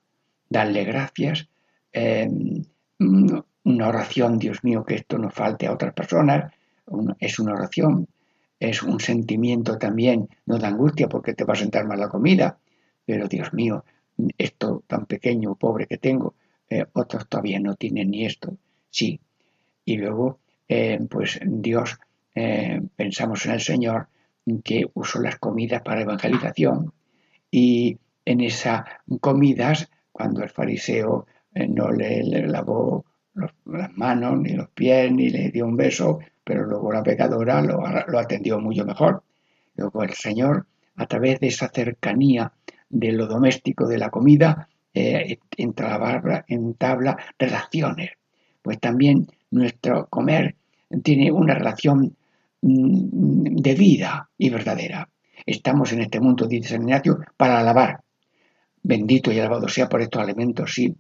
darle 0.50 0.84
gracias, 0.84 1.48
em, 1.92 2.64
una 3.00 3.88
oración, 3.88 4.40
Dios 4.40 4.64
mío, 4.64 4.84
que 4.86 4.96
esto 4.96 5.18
no 5.18 5.30
falte 5.30 5.68
a 5.68 5.74
otras 5.74 5.94
personas, 5.94 6.54
es 7.20 7.40
una 7.40 7.54
oración, 7.54 8.08
es 8.60 8.82
un 8.82 9.00
sentimiento 9.00 9.78
también, 9.78 10.30
no 10.46 10.58
de 10.58 10.68
angustia 10.68 11.08
porque 11.08 11.34
te 11.34 11.44
va 11.44 11.54
a 11.54 11.58
sentar 11.58 11.86
mal 11.86 12.00
la 12.00 12.10
comida, 12.10 12.58
pero 13.06 13.28
Dios 13.28 13.54
mío, 13.54 13.84
esto 14.38 14.84
tan 14.88 15.06
pequeño, 15.06 15.56
pobre 15.56 15.86
que 15.86 15.98
tengo, 15.98 16.36
eh, 16.70 16.86
otros 16.94 17.28
todavía 17.28 17.60
no 17.60 17.76
tienen 17.76 18.12
ni 18.12 18.26
esto, 18.26 18.58
sí. 18.90 19.20
Y 19.86 19.98
luego, 19.98 20.40
eh, 20.68 21.00
pues 21.10 21.40
Dios, 21.46 22.00
eh, 22.36 22.82
pensamos 22.96 23.46
en 23.46 23.54
el 23.54 23.62
Señor 23.62 24.08
que 24.64 24.86
usó 24.94 25.20
las 25.20 25.38
comidas 25.38 25.82
para 25.82 26.02
evangelización 26.02 26.94
y 27.52 27.98
en 28.26 28.42
esas 28.42 28.84
comidas, 29.22 29.90
cuando 30.18 30.42
el 30.42 30.50
fariseo 30.50 31.28
no 31.54 31.92
le 31.92 32.24
lavó 32.48 33.06
las 33.66 33.96
manos, 33.96 34.40
ni 34.40 34.54
los 34.54 34.70
pies, 34.70 35.12
ni 35.12 35.30
le 35.30 35.52
dio 35.52 35.66
un 35.66 35.78
beso, 35.78 36.20
pero 36.44 36.66
luego 36.66 36.92
la 36.92 37.04
pecadora 37.04 37.62
lo, 37.62 37.86
atendió 38.18 38.60
mucho 38.60 38.84
mejor. 38.84 39.22
Luego 39.76 40.04
el 40.04 40.14
Señor, 40.14 40.66
a 40.96 41.06
través 41.06 41.40
de 41.40 41.48
esa 41.48 41.70
cercanía 41.70 42.52
de 42.90 43.12
lo 43.12 43.28
doméstico 43.28 43.88
de 43.88 44.00
la 44.00 44.10
comida, 44.10 44.68
eh, 44.94 45.38
entabla, 45.56 46.46
entabla 46.48 47.18
relaciones. 47.38 48.12
Pues 48.64 48.80
también 48.80 49.28
nuestro 49.52 50.08
comer 50.08 50.56
tiene 51.04 51.32
una 51.32 51.54
relación 51.54 52.16
mm, 52.62 53.56
de 53.58 53.74
vida 53.76 54.30
y 54.38 54.50
verdadera. 54.50 55.08
Estamos 55.46 55.94
en 55.94 56.02
este 56.02 56.20
mundo, 56.20 56.48
dice 56.48 56.70
San 56.70 56.82
Ignacio, 56.82 57.20
para 57.38 57.60
alabar. 57.60 58.02
Bendito 58.84 59.32
y 59.32 59.40
alabado 59.40 59.68
sea 59.68 59.90
por 59.90 60.02
estos 60.02 60.22
alimentos, 60.22 60.74
sí, 60.74 60.96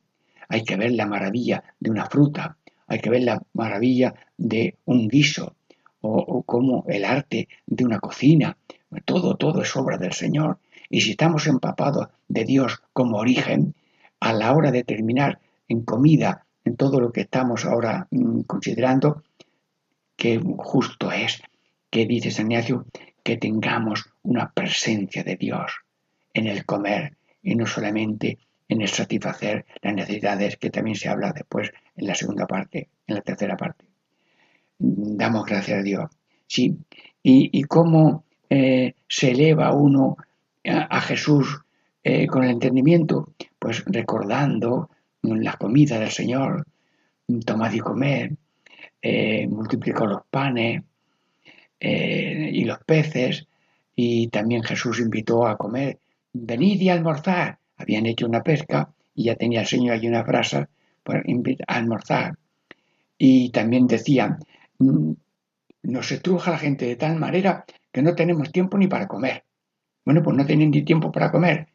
hay 0.49 0.63
que 0.63 0.75
ver 0.75 0.91
la 0.91 1.05
maravilla 1.05 1.63
de 1.79 1.91
una 1.91 2.05
fruta, 2.05 2.57
hay 2.87 2.99
que 2.99 3.09
ver 3.09 3.23
la 3.23 3.41
maravilla 3.53 4.13
de 4.37 4.75
un 4.85 5.07
guiso 5.07 5.55
o, 6.01 6.43
como 6.43 6.85
el 6.87 7.03
arte 7.05 7.47
de 7.65 7.85
una 7.85 7.99
cocina. 7.99 8.57
Todo, 9.03 9.35
todo 9.35 9.61
es 9.61 9.75
obra 9.75 9.97
del 9.97 10.13
Señor. 10.13 10.59
Y 10.89 11.01
si 11.01 11.11
estamos 11.11 11.47
empapados 11.47 12.07
de 12.27 12.45
Dios 12.45 12.81
como 12.93 13.17
origen, 13.17 13.75
a 14.19 14.33
la 14.33 14.53
hora 14.53 14.71
de 14.71 14.83
terminar 14.83 15.39
en 15.67 15.81
comida, 15.81 16.45
en 16.63 16.75
todo 16.75 16.99
lo 16.99 17.11
que 17.11 17.21
estamos 17.21 17.65
ahora 17.65 18.07
mm, 18.11 18.41
considerando, 18.41 19.23
que 20.15 20.41
justo 20.57 21.11
es 21.11 21.41
que 21.89 22.05
dice 22.05 22.31
San 22.31 22.51
Ignacio 22.51 22.85
que 23.23 23.37
tengamos 23.37 24.09
una 24.23 24.51
presencia 24.51 25.23
de 25.23 25.35
Dios 25.35 25.71
en 26.33 26.47
el 26.47 26.65
comer 26.65 27.17
y 27.41 27.55
no 27.55 27.65
solamente 27.65 28.39
en 28.69 28.87
satisfacer 28.87 29.65
las 29.81 29.93
necesidades 29.93 30.57
que 30.57 30.69
también 30.69 30.95
se 30.95 31.09
habla 31.09 31.31
después 31.31 31.71
en 31.95 32.07
la 32.07 32.15
segunda 32.15 32.45
parte, 32.47 32.89
en 33.07 33.15
la 33.15 33.21
tercera 33.21 33.55
parte. 33.55 33.85
Damos 34.79 35.45
gracias 35.45 35.79
a 35.79 35.83
Dios. 35.83 36.09
Sí, 36.47 36.77
y, 37.23 37.63
cómo 37.63 38.23
eh, 38.49 38.93
se 39.07 39.31
eleva 39.31 39.73
uno 39.73 40.17
a, 40.65 41.01
Jesús 41.01 41.61
eh, 42.03 42.27
con 42.27 42.43
el 42.43 42.51
entendimiento, 42.51 43.33
pues 43.59 43.83
recordando 43.85 44.89
la 45.23 45.53
comida 45.53 45.99
del 45.99 46.11
Señor, 46.11 46.65
tomad 47.45 47.73
y 47.73 47.79
comer, 47.79 48.33
eh, 49.01 49.47
multiplicó 49.47 50.05
los 50.05 50.21
panes 50.29 50.83
y 51.79 52.63
los 52.63 52.79
peces, 52.85 53.47
y 53.95 54.29
también 54.29 54.63
Jesús 54.63 54.99
invitó 54.99 55.45
a 55.45 55.57
comer, 55.57 55.99
venid 56.45 56.81
y 56.81 56.89
almorzar, 56.89 57.59
habían 57.77 58.05
hecho 58.05 58.25
una 58.25 58.43
pesca 58.43 58.89
y 59.13 59.25
ya 59.25 59.35
tenía 59.35 59.61
el 59.61 59.67
Señor 59.67 59.95
allí 59.95 60.07
una 60.07 60.23
brasa 60.23 60.69
para 61.03 61.23
almorzar. 61.67 62.37
Y 63.17 63.49
también 63.49 63.87
decían, 63.87 64.37
mm, 64.79 65.11
nos 65.83 66.11
estruja 66.11 66.51
la 66.51 66.57
gente 66.57 66.85
de 66.85 66.95
tal 66.95 67.17
manera 67.17 67.65
que 67.91 68.01
no 68.01 68.13
tenemos 68.13 68.51
tiempo 68.51 68.77
ni 68.77 68.87
para 68.87 69.07
comer. 69.07 69.43
Bueno, 70.05 70.21
pues 70.21 70.35
no 70.37 70.45
tienen 70.45 70.71
ni 70.71 70.83
tiempo 70.83 71.11
para 71.11 71.31
comer. 71.31 71.67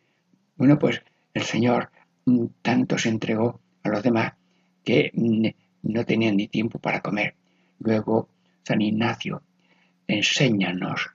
Bueno, 0.57 0.79
pues 0.79 1.03
el 1.35 1.43
Señor 1.43 1.91
mm, 2.27 2.47
tanto 2.63 2.99
se 2.99 3.09
entregó 3.09 3.61
a 3.83 3.89
los 3.89 4.03
demás 4.03 4.35
que 4.85 5.11
mm, 5.15 5.47
no 5.83 6.05
tenían 6.05 6.37
ni 6.37 6.49
tiempo 6.49 6.79
para 6.79 7.01
comer. 7.01 7.35
Luego, 7.81 8.29
San 8.63 8.81
Ignacio, 8.81 9.43
enséñanos 10.07 11.11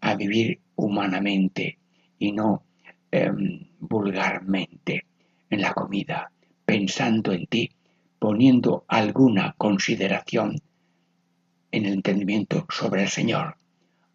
a 0.00 0.14
vivir 0.14 0.60
humanamente 0.76 1.78
y 2.18 2.32
no 2.32 2.62
Em, 3.10 3.68
vulgarmente 3.78 5.06
en 5.48 5.60
la 5.60 5.72
comida, 5.72 6.30
pensando 6.64 7.32
en 7.32 7.46
ti, 7.46 7.70
poniendo 8.18 8.84
alguna 8.88 9.54
consideración 9.56 10.60
en 11.70 11.86
el 11.86 11.92
entendimiento 11.92 12.66
sobre 12.68 13.04
el 13.04 13.08
Señor, 13.08 13.56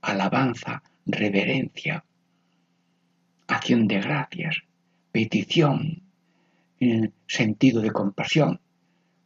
alabanza, 0.01 0.83
reverencia, 1.05 2.03
acción 3.47 3.87
de 3.87 4.01
gracias, 4.01 4.57
petición, 5.11 6.01
en 6.79 7.13
sentido 7.27 7.81
de 7.81 7.91
compasión. 7.91 8.59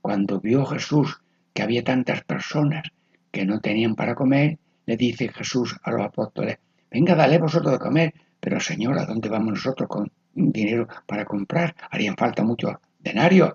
Cuando 0.01 0.39
vio 0.39 0.65
Jesús 0.65 1.21
que 1.53 1.63
había 1.63 1.83
tantas 1.83 2.23
personas 2.23 2.83
que 3.31 3.45
no 3.45 3.61
tenían 3.61 3.95
para 3.95 4.13
comer, 4.13 4.59
le 4.85 4.97
dice 4.97 5.29
Jesús 5.29 5.75
a 5.81 5.91
los 5.91 6.01
apóstoles, 6.01 6.59
venga, 6.91 7.15
dale 7.15 7.39
vosotros 7.39 7.73
de 7.73 7.79
comer, 7.79 8.13
pero 8.39 8.59
señora, 8.59 9.05
¿dónde 9.05 9.29
vamos 9.29 9.53
nosotros 9.53 9.89
con 9.89 10.11
dinero 10.33 10.87
para 11.05 11.25
comprar? 11.25 11.75
Harían 11.89 12.15
falta 12.15 12.43
muchos 12.43 12.75
denarios. 12.99 13.53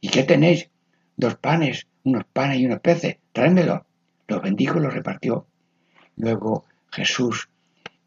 ¿Y 0.00 0.08
qué 0.08 0.22
tenéis? 0.22 0.68
Dos 1.16 1.36
panes, 1.36 1.86
unos 2.04 2.24
panes 2.32 2.58
y 2.58 2.66
unos 2.66 2.80
peces. 2.80 3.16
Tráemelo. 3.32 3.84
Los 4.28 4.42
bendijo 4.42 4.78
y 4.78 4.82
los 4.82 4.94
repartió. 4.94 5.46
Luego 6.16 6.64
Jesús, 6.90 7.48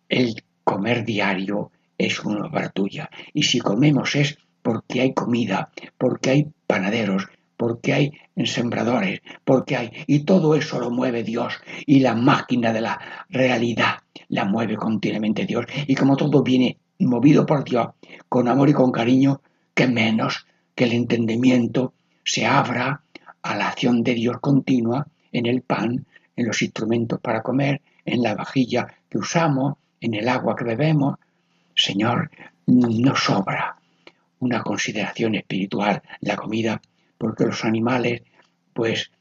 el 0.10 0.44
comer 0.64 1.04
diario 1.04 1.72
es 1.98 2.24
una 2.24 2.46
obra 2.46 2.70
tuya. 2.70 3.10
Y 3.34 3.44
si 3.44 3.60
comemos 3.60 4.16
es 4.16 4.38
porque 4.62 5.02
hay 5.02 5.14
comida, 5.14 5.70
porque 5.98 6.30
hay 6.30 6.48
panaderos, 6.66 7.28
porque 7.58 7.94
hay 7.94 8.12
sembradores, 8.46 9.22
porque 9.44 9.76
hay... 9.76 9.92
Y 10.08 10.20
todo 10.22 10.56
eso 10.56 10.80
lo 10.80 10.90
mueve 10.90 11.24
Dios 11.24 11.62
y 11.86 12.00
la 12.00 12.16
máquina 12.16 12.74
de 12.74 12.82
la 12.82 13.26
realidad 13.30 14.00
la 14.30 14.46
mueve 14.46 14.76
continuamente 14.76 15.46
Dios. 15.46 15.66
Y 15.88 15.96
como 15.96 16.16
todo 16.16 16.44
viene 16.44 16.78
movido 17.00 17.46
por 17.46 17.64
Dios, 17.64 17.90
con 18.30 18.48
amor 18.48 18.70
y 18.70 18.74
con 18.74 18.92
cariño, 18.92 19.42
que 19.74 19.88
menos 19.88 20.46
que 20.76 20.86
el 20.86 20.94
entendimiento 20.94 21.94
se 22.24 22.46
abra 22.46 23.02
a 23.42 23.56
la 23.56 23.68
acción 23.68 24.04
de 24.04 24.14
Dios 24.14 24.38
continua 24.40 25.08
en 25.32 25.46
el 25.46 25.62
pan, 25.62 26.06
en 26.36 26.48
los 26.48 26.62
instrumentos 26.62 27.20
para 27.20 27.42
comer, 27.42 27.82
en 28.06 28.22
la 28.22 28.36
vajilla 28.36 28.88
que 29.10 29.18
usamos, 29.18 29.76
en 30.00 30.14
el 30.14 30.28
agua 30.28 30.56
que 30.56 30.64
bebemos. 30.64 31.18
Señor, 31.76 32.32
no 32.68 33.16
sobra 33.16 33.78
una 34.40 34.62
consideración 34.62 35.36
espiritual 35.36 36.02
la 36.22 36.36
comida 36.36 36.82
porque 37.18 37.46
los 37.46 37.64
animales, 37.64 38.22
pues, 38.74 39.12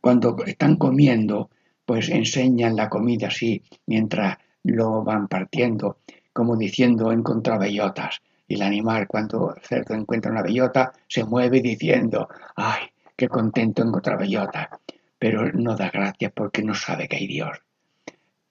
cuando 0.00 0.36
están 0.46 0.76
comiendo, 0.76 1.50
pues 1.92 2.08
enseñan 2.08 2.74
la 2.74 2.88
comida 2.88 3.26
así 3.26 3.62
mientras 3.84 4.38
lo 4.62 5.04
van 5.04 5.28
partiendo, 5.28 5.98
como 6.32 6.56
diciendo 6.56 7.12
encontró 7.12 7.58
bellotas. 7.58 8.22
Y 8.48 8.54
el 8.54 8.62
animal, 8.62 9.06
cuando 9.06 9.54
el 9.54 9.60
cerdo 9.60 9.94
encuentra 9.94 10.32
una 10.32 10.40
bellota, 10.40 10.94
se 11.06 11.22
mueve 11.22 11.60
diciendo, 11.60 12.30
ay, 12.56 12.84
qué 13.14 13.28
contento 13.28 13.82
encontrar 13.82 14.18
bellota. 14.18 14.70
Pero 15.18 15.52
no 15.52 15.76
da 15.76 15.90
gracias 15.90 16.32
porque 16.34 16.62
no 16.62 16.74
sabe 16.74 17.08
que 17.08 17.16
hay 17.16 17.26
Dios. 17.26 17.58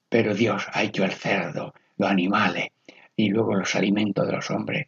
Pero 0.08 0.36
Dios 0.36 0.68
ha 0.72 0.84
hecho 0.84 1.02
el 1.02 1.10
cerdo, 1.10 1.74
los 1.96 2.08
animales 2.08 2.68
y 3.16 3.28
luego 3.30 3.56
los 3.56 3.74
alimentos 3.74 4.24
de 4.24 4.34
los 4.34 4.48
hombres 4.52 4.86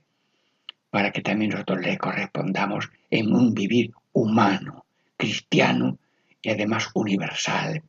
para 0.91 1.11
que 1.11 1.23
también 1.23 1.51
nosotros 1.51 1.81
le 1.81 1.99
correspondamos 1.99 2.89
en 3.11 3.35
un 3.35 3.53
vivir 3.53 3.91
humano, 4.13 4.85
cristiano 5.17 5.99
y 6.41 6.51
además 6.51 6.89
universal. 6.95 7.83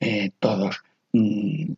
Eh, 0.00 0.30
todos, 0.38 0.82
mm, 1.12 1.72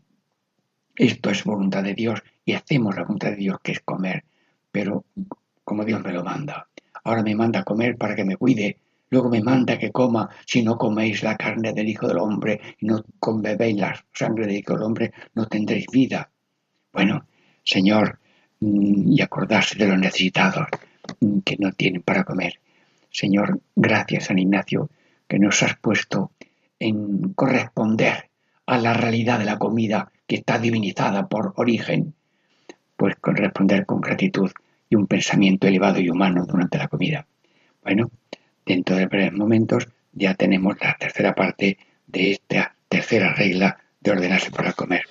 esto 0.94 1.30
es 1.30 1.42
voluntad 1.42 1.82
de 1.82 1.94
Dios 1.94 2.22
y 2.44 2.52
hacemos 2.52 2.94
la 2.94 3.02
voluntad 3.02 3.30
de 3.30 3.36
Dios 3.36 3.58
que 3.62 3.72
es 3.72 3.80
comer, 3.80 4.24
pero 4.70 5.04
como 5.64 5.84
Dios 5.84 6.02
me 6.02 6.12
lo 6.12 6.22
manda. 6.22 6.68
ahora 7.04 7.22
me 7.24 7.34
manda 7.34 7.60
a 7.60 7.64
comer 7.64 7.96
para 7.96 8.14
que 8.14 8.24
me 8.24 8.36
cuide, 8.36 8.78
luego 9.10 9.28
me 9.28 9.42
manda 9.42 9.76
que 9.76 9.90
coma, 9.90 10.30
si 10.46 10.62
no 10.62 10.78
coméis 10.78 11.24
la 11.24 11.36
carne 11.36 11.72
del 11.72 11.88
Hijo 11.88 12.06
del 12.06 12.18
Hombre 12.18 12.60
y 12.78 12.86
no 12.86 13.04
bebéis 13.38 13.76
la 13.76 14.04
sangre 14.12 14.46
del 14.46 14.58
Hijo 14.58 14.74
del 14.74 14.84
Hombre, 14.84 15.12
no 15.34 15.46
tendréis 15.46 15.86
vida. 15.90 16.30
Bueno, 16.92 17.26
Señor, 17.64 18.20
mm, 18.60 19.12
y 19.12 19.20
acordarse 19.20 19.76
de 19.76 19.88
los 19.88 19.98
necesitados 19.98 20.68
mm, 21.20 21.40
que 21.40 21.56
no 21.58 21.72
tienen 21.72 22.02
para 22.02 22.22
comer. 22.22 22.60
Señor, 23.10 23.60
gracias 23.74 24.26
San 24.26 24.38
Ignacio, 24.38 24.88
que 25.26 25.40
nos 25.40 25.60
has 25.64 25.76
puesto 25.76 26.30
en 26.82 27.32
corresponder 27.34 28.30
a 28.66 28.78
la 28.78 28.92
realidad 28.92 29.38
de 29.38 29.44
la 29.44 29.58
comida 29.58 30.10
que 30.26 30.36
está 30.36 30.58
divinizada 30.58 31.28
por 31.28 31.52
origen, 31.56 32.14
pues 32.96 33.16
corresponder 33.16 33.86
con 33.86 34.00
gratitud 34.00 34.50
y 34.88 34.96
un 34.96 35.06
pensamiento 35.06 35.66
elevado 35.66 36.00
y 36.00 36.10
humano 36.10 36.44
durante 36.46 36.78
la 36.78 36.88
comida. 36.88 37.26
Bueno, 37.82 38.10
dentro 38.66 38.96
de 38.96 39.06
breves 39.06 39.32
momentos 39.32 39.88
ya 40.12 40.34
tenemos 40.34 40.76
la 40.80 40.96
tercera 40.98 41.34
parte 41.34 41.78
de 42.06 42.32
esta 42.32 42.74
tercera 42.88 43.32
regla 43.32 43.78
de 44.00 44.10
ordenarse 44.10 44.50
para 44.50 44.72
comer. 44.72 45.02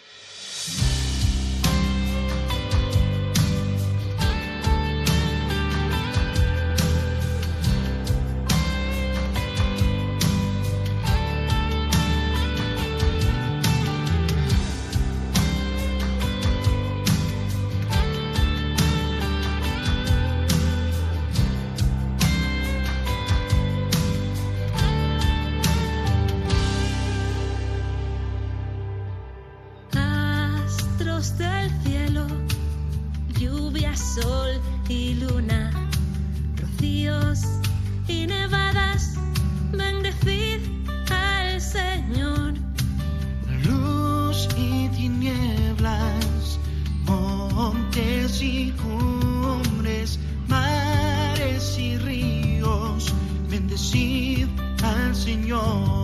del 31.22 31.70
cielo, 31.84 32.26
lluvia, 33.40 33.96
sol 33.96 34.60
y 34.90 35.14
luna, 35.14 35.70
rocíos 36.60 37.42
y 38.08 38.26
nevadas, 38.26 39.20
bendecid 39.72 40.62
al 41.12 41.62
Señor. 41.62 42.56
Luz 43.64 44.48
y 44.58 44.90
tinieblas, 44.90 46.58
montes 47.06 48.42
y 48.42 48.72
cumbres, 48.82 50.18
mares 50.48 51.78
y 51.78 52.00
ríos, 52.00 53.14
bendecid 53.48 54.48
al 54.82 55.16
Señor. 55.16 56.01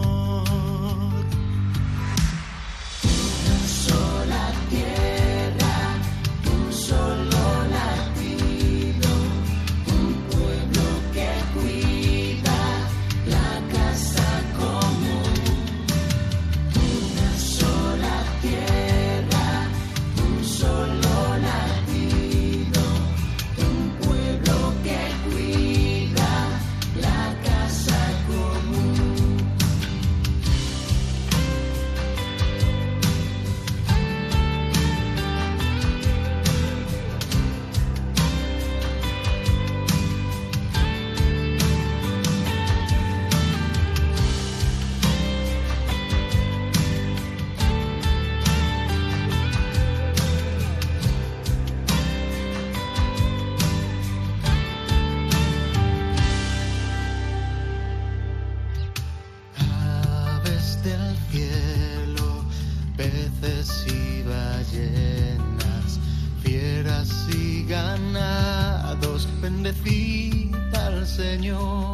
Señor. 71.47 71.86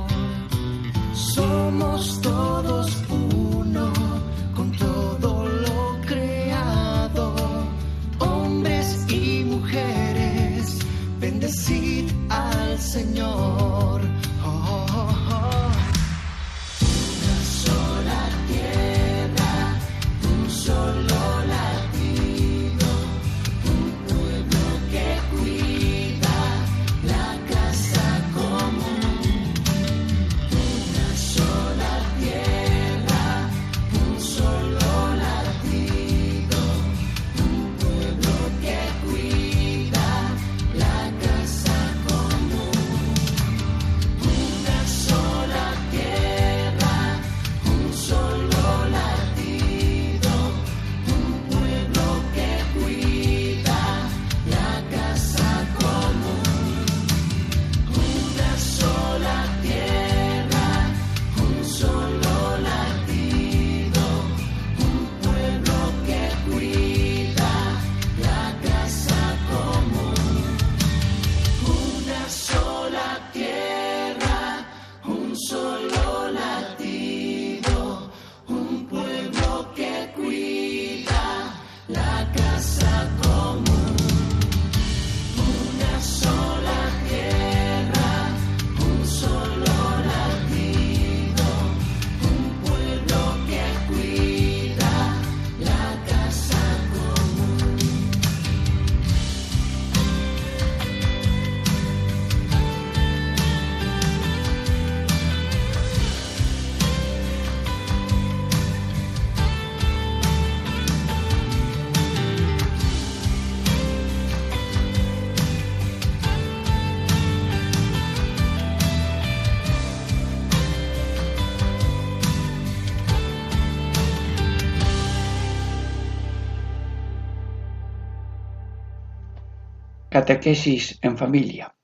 Catequesis 130.24 131.00
en 131.02 131.18
familia. 131.18 131.76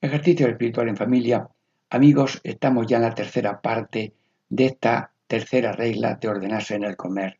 Ejercicio 0.00 0.48
espiritual 0.48 0.88
en 0.88 0.96
familia 0.96 1.46
Amigos, 1.90 2.40
estamos 2.42 2.86
ya 2.86 2.96
en 2.96 3.02
la 3.02 3.14
tercera 3.14 3.60
parte 3.60 4.14
de 4.48 4.64
esta 4.64 5.12
tercera 5.26 5.72
regla 5.72 6.14
de 6.14 6.26
ordenarse 6.26 6.74
en 6.74 6.84
el 6.84 6.96
comer. 6.96 7.38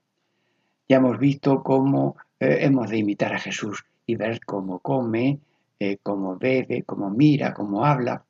Ya 0.87 0.99
hemos 0.99 1.19
visto 1.19 1.63
cómo 1.63 2.17
eh, 2.39 2.59
hemos 2.61 2.91
de 2.91 2.99
imitar 2.99 3.33
a 3.33 3.39
Jesús 3.39 3.87
y 4.05 4.17
ver 4.17 4.45
cómo 4.45 4.81
come, 4.81 5.41
eh, 5.81 5.97
cómo 6.03 6.37
bebe, 6.37 6.83
cómo 6.83 7.09
mira, 7.09 7.55
cómo 7.55 7.87
habla. 7.87 8.23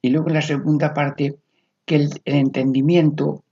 Y 0.00 0.10
luego 0.10 0.28
en 0.28 0.34
la 0.34 0.42
segunda 0.42 0.94
parte, 0.94 1.34
que 1.84 1.96
el, 1.96 2.10
entendimiento 2.24 3.42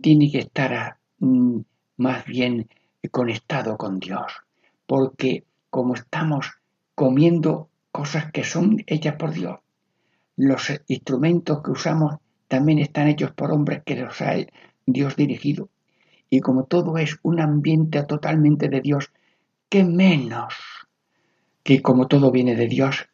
tiene 0.00 0.30
que 0.30 0.38
estar 0.38 0.96
mm, 1.18 1.58
más 1.96 2.24
bien 2.24 2.68
conectado 3.10 3.76
con 3.76 3.98
Dios, 3.98 4.32
porque 4.86 5.42
como 5.70 5.94
estamos 5.94 6.61
comiendo 7.02 7.68
cosas 7.90 8.30
que 8.30 8.44
son 8.44 8.84
hechas 8.86 9.16
por 9.16 9.32
Dios, 9.32 9.58
los 10.36 10.72
instrumentos 10.86 11.60
que 11.60 11.72
usamos 11.72 12.18
también 12.46 12.78
están 12.78 13.08
hechos 13.08 13.32
por 13.32 13.50
hombres 13.50 13.82
que 13.84 13.96
los 13.96 14.20
ha 14.20 14.36
Dios 14.86 15.16
dirigido. 15.16 15.68
Y 16.30 16.38
como 16.38 16.62
todo 16.62 16.98
es 16.98 17.18
un 17.24 17.40
ambiente 17.40 18.04
totalmente 18.04 18.68
de 18.68 18.80
Dios, 18.80 19.10
¿qué 19.68 19.82
menos 19.82 20.54
que 21.64 21.82
como 21.82 22.06
todo 22.06 22.30
viene 22.30 22.54
de 22.54 22.68
Dios, 22.68 23.08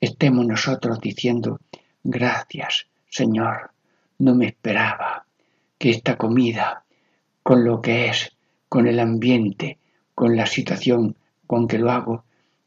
estemos 0.00 0.46
nosotros 0.46 0.98
diciendo, 1.02 1.60
gracias, 2.02 2.86
Señor, 3.10 3.72
no 4.20 4.34
me 4.34 4.46
esperaba 4.46 5.26
que 5.76 5.90
esta 5.90 6.16
comida, 6.16 6.86
con 7.42 7.62
lo 7.62 7.82
que 7.82 8.08
es, 8.08 8.34
con 8.70 8.86
el 8.86 8.98
ambiente, 8.98 9.76
con 10.14 10.34
la 10.34 10.46
situación 10.46 11.18
con 11.46 11.68
que 11.68 11.76
lo 11.76 11.90
hago, 11.90 12.24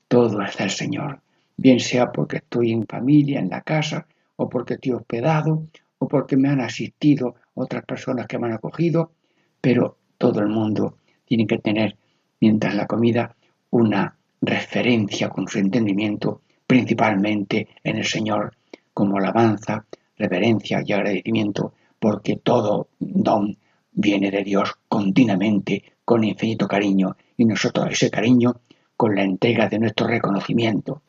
todo 0.08 0.41
es 0.41 0.58
del 0.58 0.70
Señor. 0.70 1.22
Bien 1.56 1.80
sea 1.80 2.12
porque 2.12 2.38
estoy 2.38 2.72
en 2.72 2.86
familia, 2.86 3.39
en 3.39 3.50
la 3.50 3.62
casa, 3.62 4.08
o 4.36 4.48
porque 4.48 4.76
estoy 4.76 4.93
hospedado, 4.93 5.67
o 5.98 6.08
porque 6.08 6.38
me 6.38 6.50
han 6.50 6.62
asistido 6.62 7.36
otras 7.56 7.84
personas 7.86 8.28
que 8.28 8.38
me 8.38 8.48
han 8.48 8.54
acogido, 8.54 9.12
pero 9.60 9.98
todo 10.17 10.39
el 10.39 10.48
mundo 10.48 10.98
tiene 11.26 11.48
que 11.48 11.58
tener, 11.58 11.98
mientras 12.39 12.76
la 12.76 12.86
comida, 12.86 13.36
una 13.72 14.15
referencia 14.41 15.30
con 15.30 15.48
su 15.48 15.60
entendimiento 15.60 16.41
principalmente 16.67 17.70
en 17.84 17.98
el 17.98 18.06
Señor 18.06 18.54
como 18.93 19.17
alabanza, 19.17 19.86
reverencia 20.17 20.84
y 20.86 20.91
agradecimiento, 20.91 21.74
porque 21.98 22.36
todo 22.36 22.89
don 23.00 23.58
viene 23.91 24.30
de 24.30 24.43
Dios 24.43 24.74
continuamente 24.88 25.84
con 26.04 26.24
infinito 26.24 26.67
cariño 26.67 27.15
y 27.38 27.46
nosotros 27.46 27.88
ese 27.89 28.12
cariño 28.12 28.58
con 28.98 29.16
la 29.16 29.24
entrega 29.24 29.70
de 29.70 29.80
nuestro 29.80 30.08
reconocimiento. 30.08 31.02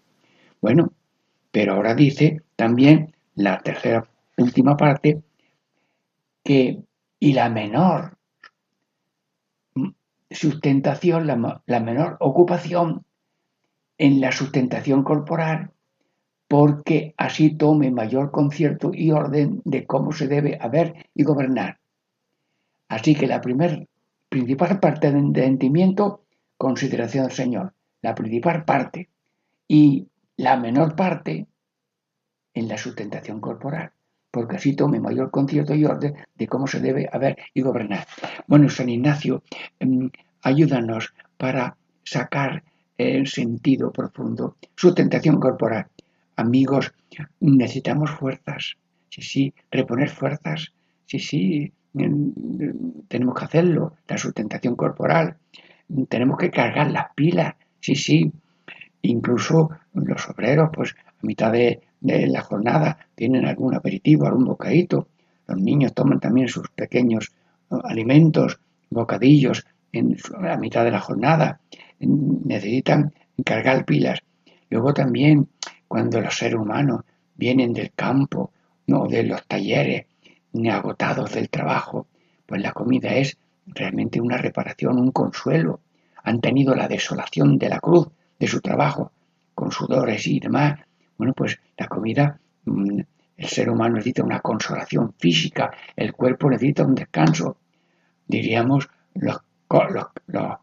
Bueno, 0.61 0.93
pero 1.51 1.75
ahora 1.75 1.95
dice 1.95 2.43
también 2.55 3.17
la 3.35 3.59
tercera 3.61 4.07
última 4.37 4.77
parte 4.77 5.23
que 6.45 6.83
y 7.19 7.33
la 7.33 7.49
menor 7.49 8.17
sustentación, 10.31 11.27
la, 11.27 11.63
la 11.67 11.81
menor 11.81 12.17
ocupación 12.21 13.05
en 13.97 14.21
la 14.21 14.31
sustentación 14.31 15.03
corporal 15.03 15.73
porque 16.49 17.15
así 17.19 17.55
tome 17.55 17.91
mayor 17.91 18.31
concierto 18.31 18.91
y 18.95 19.13
orden 19.13 19.61
de 19.65 19.87
cómo 19.87 20.13
se 20.13 20.27
debe 20.27 20.59
haber 20.61 21.07
y 21.15 21.23
gobernar. 21.23 21.79
Así 22.89 23.15
que 23.15 23.27
la 23.27 23.43
primer, 23.43 23.87
principal 24.31 24.81
parte 24.81 25.13
de 25.13 25.19
entendimiento, 25.19 26.23
consideración 26.57 27.27
del 27.27 27.37
Señor, 27.37 27.75
la 28.03 28.15
principal 28.15 28.65
parte, 28.65 29.09
y 29.67 30.09
la 30.37 30.57
menor 30.57 30.97
parte 30.97 31.47
en 32.55 32.69
la 32.69 32.79
sustentación 32.79 33.41
corporal, 33.41 33.93
porque 34.31 34.57
así 34.57 34.75
tome 34.75 34.99
mayor 34.99 35.31
concierto 35.31 35.75
y 35.75 35.85
orden 35.85 36.15
de 36.35 36.47
cómo 36.49 36.67
se 36.67 36.81
debe 36.81 37.09
haber 37.13 37.37
y 37.55 37.61
gobernar. 37.61 38.07
Bueno, 38.47 38.69
San 38.71 38.89
Ignacio, 38.89 39.43
em, 39.79 40.11
ayúdanos 40.43 41.13
para 41.37 41.77
sacar 42.05 42.65
en 42.97 43.27
sentido 43.27 43.93
profundo, 43.93 44.57
su 44.75 44.95
tentación 44.95 45.39
corporal. 45.39 45.87
Amigos, 46.37 46.93
necesitamos 47.41 48.11
fuerzas, 48.11 48.77
sí, 49.09 49.23
sí, 49.23 49.55
reponer 49.71 50.09
fuerzas, 50.09 50.73
sí, 51.07 51.19
sí, 51.19 51.73
tenemos 53.09 53.35
que 53.35 53.45
hacerlo, 53.45 53.95
la 54.07 54.19
sustentación 54.19 54.77
corporal, 54.77 55.37
tenemos 56.09 56.39
que 56.39 56.51
cargar 56.51 56.91
las 56.91 57.13
pilas, 57.15 57.55
sí, 57.81 57.95
sí, 57.95 58.33
incluso 59.03 59.71
los 59.95 60.29
obreros, 60.29 60.71
pues 60.73 60.95
a 61.07 61.27
mitad 61.27 61.53
de, 61.53 61.81
la 62.01 62.43
jornada 62.43 62.99
tienen 63.15 63.45
algún 63.45 63.75
aperitivo, 63.75 64.27
algún 64.27 64.45
bocadito, 64.45 65.09
los 65.47 65.59
niños 65.59 65.95
toman 65.95 66.21
también 66.21 66.49
sus 66.49 66.69
pequeños 66.69 67.33
alimentos, 67.71 68.61
bocadillos 68.91 69.67
en, 69.93 70.17
a 70.49 70.57
mitad 70.57 70.85
de 70.85 70.91
la 70.91 71.01
jornada, 71.01 71.61
necesitan 71.99 73.13
cargar 73.45 73.85
pilas. 73.85 74.21
Luego 74.71 74.95
también 74.95 75.49
cuando 75.89 76.21
los 76.21 76.37
seres 76.37 76.59
humanos 76.61 77.03
vienen 77.35 77.73
del 77.73 77.93
campo, 77.93 78.53
no 78.87 79.07
de 79.07 79.23
los 79.23 79.45
talleres, 79.47 80.07
agotados 80.71 81.33
del 81.33 81.51
trabajo, 81.51 82.07
pues 82.47 82.61
la 82.61 82.73
comida 82.73 83.15
es 83.15 83.37
realmente 83.67 84.21
una 84.21 84.39
reparación, 84.39 84.99
un 84.99 85.13
consuelo. 85.13 85.81
Han 86.29 86.43
tenido 86.43 86.75
la 86.75 86.89
desolación 86.89 87.57
de 87.59 87.71
la 87.71 87.81
cruz 87.81 88.09
de 88.39 88.47
su 88.47 88.61
trabajo, 88.61 89.13
con 89.55 89.73
sudores 89.73 90.27
y 90.27 90.39
demás. 90.39 90.79
Bueno, 91.17 91.33
pues 91.33 91.59
la 91.79 91.89
comida, 91.89 92.39
mm, 92.67 93.01
el 93.39 93.49
ser 93.49 93.71
humano 93.71 93.95
necesita 93.95 94.25
una 94.25 94.41
consolación 94.41 95.15
física, 95.19 95.71
el 95.97 96.13
cuerpo 96.13 96.51
necesita 96.51 96.85
un 96.85 96.95
descanso. 96.95 97.57
Diríamos, 98.27 98.91
los, 99.15 99.39
los 100.27 100.59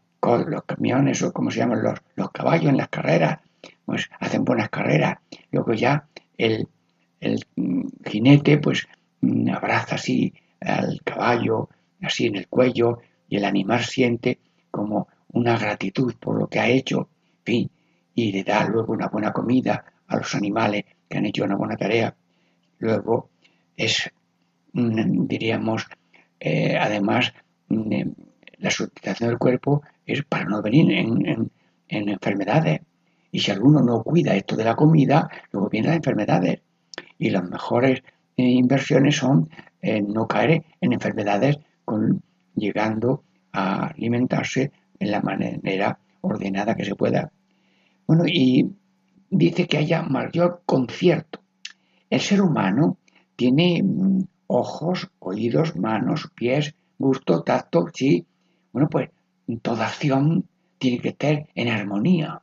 los 0.48 0.64
camiones 0.64 1.22
o 1.22 1.32
como 1.32 1.50
se 1.50 1.58
llaman 1.58 1.82
los, 1.82 1.98
los 2.14 2.30
caballos 2.30 2.70
en 2.70 2.76
las 2.76 2.88
carreras, 2.88 3.40
pues 3.84 4.08
hacen 4.20 4.44
buenas 4.44 4.70
carreras. 4.70 5.18
Luego 5.50 5.72
ya 5.72 6.06
el, 6.38 6.68
el 7.20 7.44
jinete 8.04 8.58
pues 8.58 8.86
abraza 9.52 9.96
así 9.96 10.32
al 10.60 11.00
caballo, 11.02 11.68
así 12.02 12.26
en 12.26 12.36
el 12.36 12.46
cuello, 12.46 12.98
y 13.28 13.36
el 13.36 13.44
animal 13.44 13.82
siente 13.82 14.38
como 14.70 15.08
una 15.36 15.58
gratitud 15.58 16.14
por 16.18 16.38
lo 16.38 16.48
que 16.48 16.58
ha 16.58 16.66
hecho, 16.66 17.10
fin, 17.44 17.70
y 18.14 18.32
le 18.32 18.42
da 18.42 18.66
luego 18.66 18.94
una 18.94 19.08
buena 19.08 19.32
comida 19.32 19.84
a 20.06 20.16
los 20.16 20.34
animales 20.34 20.84
que 21.08 21.18
han 21.18 21.26
hecho 21.26 21.44
una 21.44 21.56
buena 21.56 21.76
tarea. 21.76 22.16
Luego 22.78 23.28
es, 23.76 24.10
diríamos, 24.72 25.86
eh, 26.40 26.76
además, 26.78 27.34
la 27.68 28.70
sustitución 28.70 29.28
del 29.28 29.38
cuerpo 29.38 29.82
es 30.06 30.24
para 30.24 30.46
no 30.46 30.62
venir 30.62 30.90
en, 30.90 31.50
enfermedades. 31.88 32.80
Y 33.30 33.40
si 33.40 33.50
alguno 33.50 33.82
no 33.82 34.02
cuida 34.02 34.34
esto 34.34 34.56
de 34.56 34.64
la 34.64 34.74
comida, 34.74 35.28
luego 35.52 35.68
vienen 35.68 35.90
las 35.90 35.96
enfermedades. 35.98 36.62
Y 37.18 37.28
las 37.28 37.44
mejores 37.44 38.02
eh, 38.38 38.42
inversiones 38.42 39.16
son 39.16 39.50
no 39.82 40.26
caer 40.26 40.64
en 40.80 40.94
enfermedades 40.94 41.58
con, 41.84 42.22
llegando 42.56 43.22
a 43.52 43.88
alimentarse 43.88 44.72
en 44.98 45.10
la 45.10 45.20
manera 45.20 45.98
ordenada 46.20 46.74
que 46.74 46.84
se 46.84 46.94
pueda. 46.94 47.30
Bueno, 48.06 48.24
y 48.26 48.70
dice 49.30 49.66
que 49.66 49.78
haya 49.78 50.02
mayor 50.02 50.62
concierto. 50.66 51.40
El 52.10 52.20
ser 52.20 52.40
humano 52.40 52.98
tiene 53.34 53.82
mm, 53.82 54.20
ojos, 54.46 55.10
oídos, 55.18 55.76
manos, 55.76 56.30
pies, 56.34 56.74
gusto, 56.98 57.42
tacto, 57.42 57.86
sí. 57.92 58.24
Bueno, 58.72 58.88
pues 58.88 59.10
toda 59.62 59.86
acción 59.86 60.44
tiene 60.78 60.98
que 61.00 61.10
estar 61.10 61.46
en 61.54 61.68
armonía. 61.68 62.42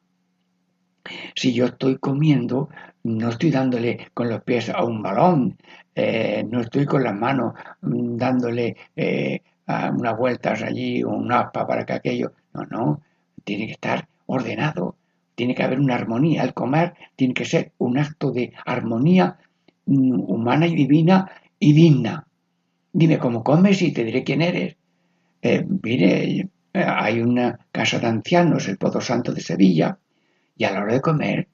Si 1.36 1.54
yo 1.54 1.66
estoy 1.66 1.97
comiendo, 1.97 2.70
no 3.04 3.30
estoy 3.30 3.51
dándole 3.51 4.08
con 4.14 4.30
los 4.30 4.41
pies 4.43 4.70
a 4.70 4.84
un 4.84 5.01
balón, 5.01 5.58
eh, 5.95 6.45
no 6.49 6.62
estoy 6.62 6.86
con 6.86 7.04
las 7.04 7.16
manos 7.16 7.54
mm, 7.82 8.18
dándole 8.18 8.76
eh, 8.95 9.41
unas 9.68 10.18
vueltas 10.18 10.62
allí, 10.62 11.04
un 11.04 11.32
aspa 11.32 11.66
para 11.66 11.86
que 11.86 11.93
aquello. 11.93 12.34
No, 12.54 12.66
no, 12.66 13.01
tiene 13.43 13.68
que 13.68 13.74
estar 13.74 14.08
ordenado, 14.26 14.95
tiene 15.36 15.56
que 15.56 15.64
haber 15.64 15.80
una 15.80 15.95
armonía. 15.95 16.43
El 16.43 16.54
comer 16.54 16.93
tiene 17.16 17.34
que 17.34 17.45
ser 17.45 17.72
un 17.78 17.97
acto 17.97 18.32
de 18.32 18.54
armonía 18.66 19.38
mm, 19.86 20.20
humana 20.28 20.68
y 20.68 20.76
divina 20.76 21.32
y 21.60 21.74
digna. 21.74 22.28
Dime 22.91 23.18
cómo 23.18 23.43
comes 23.43 23.82
y 23.82 23.91
te 23.91 24.04
diré 24.04 24.24
quién 24.24 24.41
eres. 24.41 24.76
Eh, 25.41 25.66
mire, 25.84 26.47
hay 26.74 27.22
una 27.22 27.60
casa 27.72 27.99
de 27.99 28.08
ancianos, 28.08 28.68
el 28.68 28.78
Pozo 28.78 29.01
Santo 29.01 29.34
de 29.34 29.41
Sevilla, 29.41 29.97
y 30.56 30.64
a 30.64 30.72
la 30.72 30.82
hora 30.82 30.93
de 30.93 31.01
comer 31.01 31.47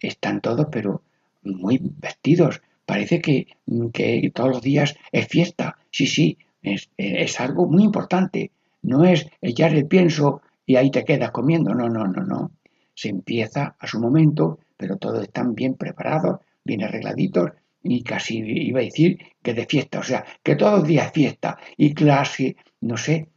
están 0.00 0.40
todos, 0.40 0.66
pero 0.70 1.02
muy 1.42 1.80
vestidos. 1.80 2.62
Parece 2.84 3.20
que, 3.20 3.46
que 3.92 4.30
todos 4.34 4.50
los 4.50 4.62
días 4.62 4.96
es 5.12 5.28
fiesta. 5.28 5.78
Sí, 5.90 6.06
sí, 6.06 6.38
es, 6.62 6.90
es, 6.96 7.40
algo 7.40 7.66
muy 7.66 7.84
importante. 7.84 8.50
No 8.84 9.04
es 9.04 9.26
echar 9.40 9.74
el 9.74 9.86
pienso 9.86 10.42
y 10.66 10.76
ahí 10.76 10.90
te 10.90 11.04
quedas 11.04 11.30
comiendo. 11.30 11.74
No, 11.74 11.88
no, 11.88 12.06
no, 12.06 12.22
no. 12.22 12.52
Se 12.94 13.08
empieza 13.08 13.76
a 13.78 13.86
su 13.86 13.98
momento, 13.98 14.60
pero 14.76 14.96
todos 14.98 15.22
están 15.22 15.54
bien 15.54 15.74
preparados, 15.74 16.40
bien 16.64 16.82
arregladitos 16.84 17.50
y 17.82 18.02
casi 18.02 18.38
iba 18.38 18.80
a 18.80 18.84
decir 18.84 19.18
que 19.42 19.52
de 19.52 19.66
fiesta, 19.66 19.98
o 19.98 20.02
sea, 20.02 20.24
que 20.42 20.56
todos 20.56 20.80
los 20.80 20.88
días 20.88 21.12
fiesta 21.12 21.58
y 21.76 21.92
clase, 21.92 22.56
no 22.80 22.96
sé, 22.96 23.28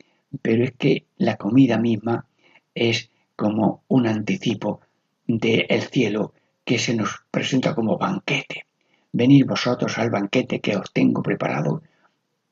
pero 0.42 0.64
es 0.64 0.72
que 0.78 1.06
la 1.18 1.36
comida 1.38 1.78
misma 1.78 2.26
es 2.74 3.10
como 3.36 3.84
un 3.88 4.08
anticipo 4.08 4.82
del 5.26 5.82
cielo 5.84 6.34
que 6.64 6.80
se 6.80 6.96
nos 6.96 7.24
presenta 7.32 7.74
como 7.74 7.98
banquete. 7.98 8.68
Venid 9.12 9.46
vosotros 9.46 9.98
al 9.98 10.10
banquete 10.10 10.60
que 10.60 10.76
os 10.76 10.92
tengo 10.92 11.22
preparado 11.22 11.82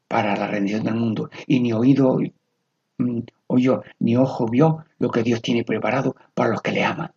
para 0.08 0.36
la 0.36 0.48
rendición 0.48 0.84
del 0.84 0.96
mundo. 0.96 1.30
Y 1.48 1.60
ni 1.60 1.74
oído 1.74 2.20
oyó, 3.48 3.84
ni 4.00 4.16
ojo 4.16 4.48
vio 4.48 4.86
lo 5.00 5.10
que 5.12 5.24
Dios 5.24 5.41
tiene 5.41 5.64
preparado 5.64 6.16
para 6.34 6.50
los 6.50 6.62
que 6.62 6.72
le 6.72 6.84
aman. 6.84 7.12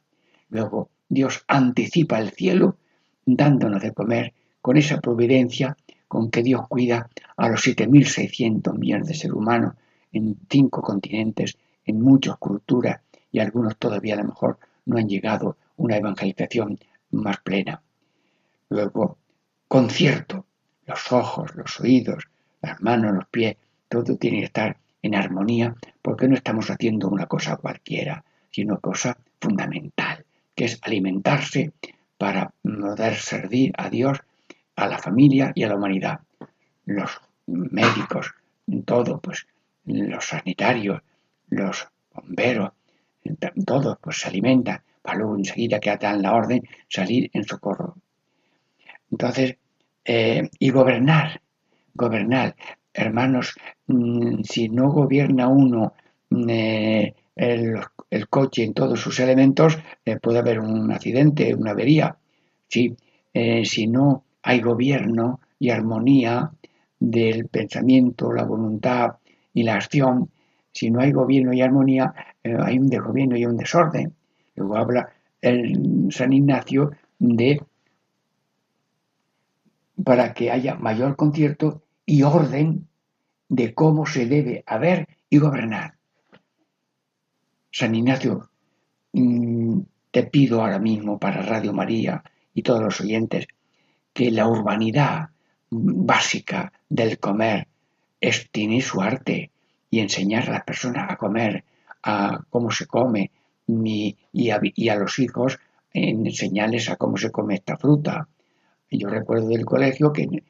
Luego, 0.51 0.91
Dios 1.09 1.45
anticipa 1.49 2.19
el 2.19 2.31
cielo 2.31 2.77
dándonos 3.25 3.83
de 3.83 3.93
comer 3.93 4.35
con 4.61 4.77
esa 4.77 5.01
providencia 5.01 5.77
con 6.07 6.31
que 6.31 6.43
Dios 6.43 6.67
cuida 6.69 7.09
a 7.37 7.49
los 7.49 7.67
7.600 7.67 8.77
millones 8.79 9.09
de 9.09 9.15
seres 9.15 9.37
humanos 9.37 9.75
en 10.13 10.37
cinco 10.51 10.81
continentes, 10.83 11.59
en 11.85 12.01
muchas 12.01 12.37
culturas 12.39 13.01
y 13.31 13.41
algunos 13.41 13.77
todavía 13.77 14.15
a 14.15 14.19
lo 14.19 14.25
mejor 14.25 14.59
no 14.87 14.97
han 14.97 15.09
llegado 15.09 15.51
a 15.51 15.57
una 15.77 15.97
evangelización 15.97 16.79
más 17.11 17.39
plena. 17.41 17.83
Luego, 18.71 19.19
concierto, 19.69 20.47
los 20.87 21.13
ojos, 21.13 21.55
los 21.55 21.79
oídos, 21.81 22.25
las 22.63 22.81
manos, 22.81 23.15
los 23.15 23.29
pies, 23.29 23.57
todo 23.89 24.17
tiene 24.17 24.39
que 24.39 24.45
estar 24.47 24.79
en 25.03 25.15
armonía 25.15 25.75
porque 26.03 26.29
no 26.29 26.35
estamos 26.35 26.71
haciendo 26.71 27.09
una 27.09 27.27
cosa 27.27 27.57
cualquiera, 27.57 28.25
sino 28.51 28.81
cosa 28.81 29.17
fundamental, 29.41 30.25
que 30.55 30.65
es 30.65 30.79
alimentarse 30.83 31.73
para 32.17 32.53
poder 32.63 33.17
servir 33.17 33.73
a 33.77 33.89
Dios, 33.89 34.19
a 34.77 34.89
la 34.89 34.99
familia 34.99 35.53
y 35.55 35.63
a 35.63 35.69
la 35.69 35.77
humanidad. 35.77 36.21
Los 36.85 37.21
médicos, 37.47 38.35
todo, 38.85 39.21
pues 39.21 39.47
los 39.85 40.25
sanitarios, 40.27 41.03
los 41.49 41.89
bomberos, 42.13 42.73
todos 43.65 43.99
pues 44.01 44.19
se 44.19 44.29
alimentan 44.29 44.83
para 45.03 45.19
luego 45.19 45.37
enseguida 45.37 45.81
que 45.81 45.97
dan 45.97 46.23
la 46.23 46.35
orden 46.35 46.69
salir 46.89 47.31
en 47.33 47.45
socorro. 47.45 47.97
Entonces, 49.11 49.57
eh, 50.05 50.49
y 50.59 50.71
gobernar, 50.71 51.41
gobernar. 51.95 52.57
Hermanos, 52.99 53.55
mm, 53.87 54.43
si 54.43 54.69
no 54.69 54.91
gobierna 54.91 55.47
uno 55.47 55.95
mm, 56.31 56.51
eh, 56.51 57.15
el, 57.37 58.29
coche 58.29 58.65
en 58.65 58.75
todos 58.75 59.01
sus 59.01 59.21
elementos, 59.21 59.79
eh, 60.05 60.17
puede 60.17 60.41
haber 60.41 60.59
un 60.59 60.91
accidente, 60.91 61.55
una 61.55 61.71
avería. 61.71 62.17
si 62.69 63.87
no 63.87 64.25
hay 64.43 64.61
gobierno 64.61 65.41
y 65.61 65.71
armonía 65.71 66.51
del 66.99 67.47
pensamiento, 67.47 68.33
la 68.33 68.45
voluntad 68.45 69.19
y 69.55 69.63
la 69.63 69.75
acción, 69.77 70.31
si 70.73 70.91
no 70.91 71.01
hay 71.01 71.13
gobierno 71.13 71.53
y 71.53 71.61
armonía, 71.61 72.13
hay 72.43 72.79
un 72.79 72.89
desgobierno 72.89 73.37
y 73.37 73.47
un 73.47 73.57
desorden. 73.57 74.13
Luego 74.57 74.77
habla 74.77 75.09
el 75.41 76.09
San 76.11 76.33
Ignacio 76.33 76.91
de 77.19 77.61
para 80.05 80.35
que 80.35 80.51
haya 80.51 80.75
mayor 80.75 81.17
concierto 81.17 81.83
y 82.07 82.23
orden 82.23 82.88
de 83.49 83.75
cómo 83.75 84.07
se 84.07 84.27
debe 84.27 84.63
haber 84.67 85.09
y 85.31 85.39
gobernar. 85.39 85.95
San 87.71 87.95
Ignacio, 87.95 88.51
mm, 89.13 89.81
te 90.11 90.25
pido 90.25 90.61
ahora 90.61 90.79
mismo 90.79 91.19
para 91.19 91.43
Radio 91.43 91.73
María 91.73 92.23
y 92.55 92.63
todos 92.63 92.83
los 92.83 93.01
oyentes 93.01 93.47
que 94.13 94.31
la 94.31 94.49
urbanidad 94.49 95.29
básica 95.71 96.73
del 96.89 97.19
comer 97.19 97.69
es, 98.21 98.51
tiene 98.51 98.81
su 98.81 99.01
arte 99.01 99.51
y 99.91 100.01
enseñar 100.01 100.49
a 100.49 100.53
las 100.53 100.65
personas 100.65 101.11
a 101.11 101.17
comer, 101.17 101.65
a 102.03 102.41
cómo 102.51 102.71
se 102.71 102.87
come 102.87 103.31
y, 103.67 104.17
a, 104.51 104.97
los 104.97 105.19
hijos 105.19 105.59
enseñarles 105.93 106.89
a 106.91 106.97
cómo 106.97 107.17
se 107.17 107.31
come 107.31 107.55
esta 107.55 107.77
fruta, 107.77 108.29
yo 108.91 109.09
recuerdo 109.09 109.49
del 109.49 109.67
colegio 109.67 110.13
que 110.13 110.43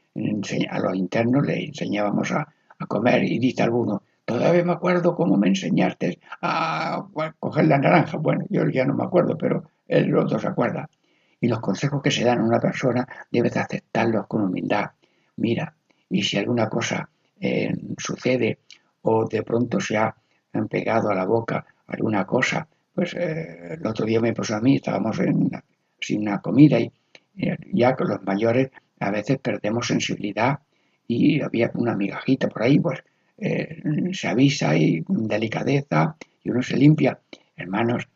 a 0.70 0.78
los 0.78 0.96
internos 0.96 1.44
le 1.44 1.64
enseñábamos 1.64 2.30
a, 2.32 2.49
comer 2.87 3.24
y 3.24 3.39
dice 3.39 3.62
alguno, 3.62 4.03
todavía 4.24 4.64
me 4.64 4.72
acuerdo 4.72 5.14
cómo 5.14 5.37
me 5.37 5.49
enseñaste 5.49 6.20
a, 6.43 7.07
coger 7.39 7.66
la 7.66 7.79
naranja. 7.79 8.18
Bueno, 8.18 8.45
yo 8.49 8.68
ya 8.68 8.85
no 8.85 8.95
me 8.95 9.05
acuerdo, 9.05 9.37
pero 9.37 9.64
el 9.87 10.16
otro 10.16 10.39
se 10.39 10.49
acuerda. 10.49 10.89
Y 11.41 11.49
los 11.49 11.61
consejos 11.61 12.03
que 12.03 12.11
se 12.11 12.24
dan 12.24 12.41
a 12.41 12.45
una 12.45 12.61
persona 12.61 13.07
debes 13.31 13.57
aceptarlos 13.57 14.26
con 14.26 14.43
humildad. 14.43 14.91
Mira, 15.37 15.74
y 16.11 16.22
si 16.22 16.37
alguna 16.37 16.68
cosa 16.68 17.09
eh, 17.41 17.72
sucede 17.97 18.59
o 19.03 19.26
de 19.26 19.43
pronto 19.43 19.81
se 19.81 19.97
ha 19.97 20.14
pegado 20.68 21.11
a 21.11 21.14
la 21.14 21.24
boca 21.24 21.64
alguna 21.87 22.26
cosa, 22.26 22.66
pues 22.93 23.14
eh, 23.14 23.74
el 23.81 23.87
otro 23.87 24.05
día 24.05 24.20
me 24.20 24.33
pasó 24.33 24.57
a 24.57 24.61
mí, 24.61 24.76
estábamos 24.76 25.18
en 25.20 25.51
sin 26.01 26.22
una 26.22 26.41
comida 26.41 26.79
y 26.79 26.93
ya 27.72 27.95
con 27.95 28.09
los 28.09 28.22
mayores 28.24 28.70
a 29.01 29.11
veces 29.11 29.39
perdemos 29.39 29.87
sensibilidad 29.87 30.59
y 31.09 31.40
había 31.40 31.70
una 31.74 31.96
migajita 31.96 32.48
por 32.48 32.62
ahí, 32.62 32.78
pues 32.78 33.02
eh, 33.38 34.11
se 34.12 34.28
avisa 34.28 34.76
y 34.76 35.02
delicadeza 35.09 36.14
y 36.44 36.50
uno 36.50 36.62
se 36.62 36.76
limpia. 36.76 37.18
Hermanos, 37.56 38.06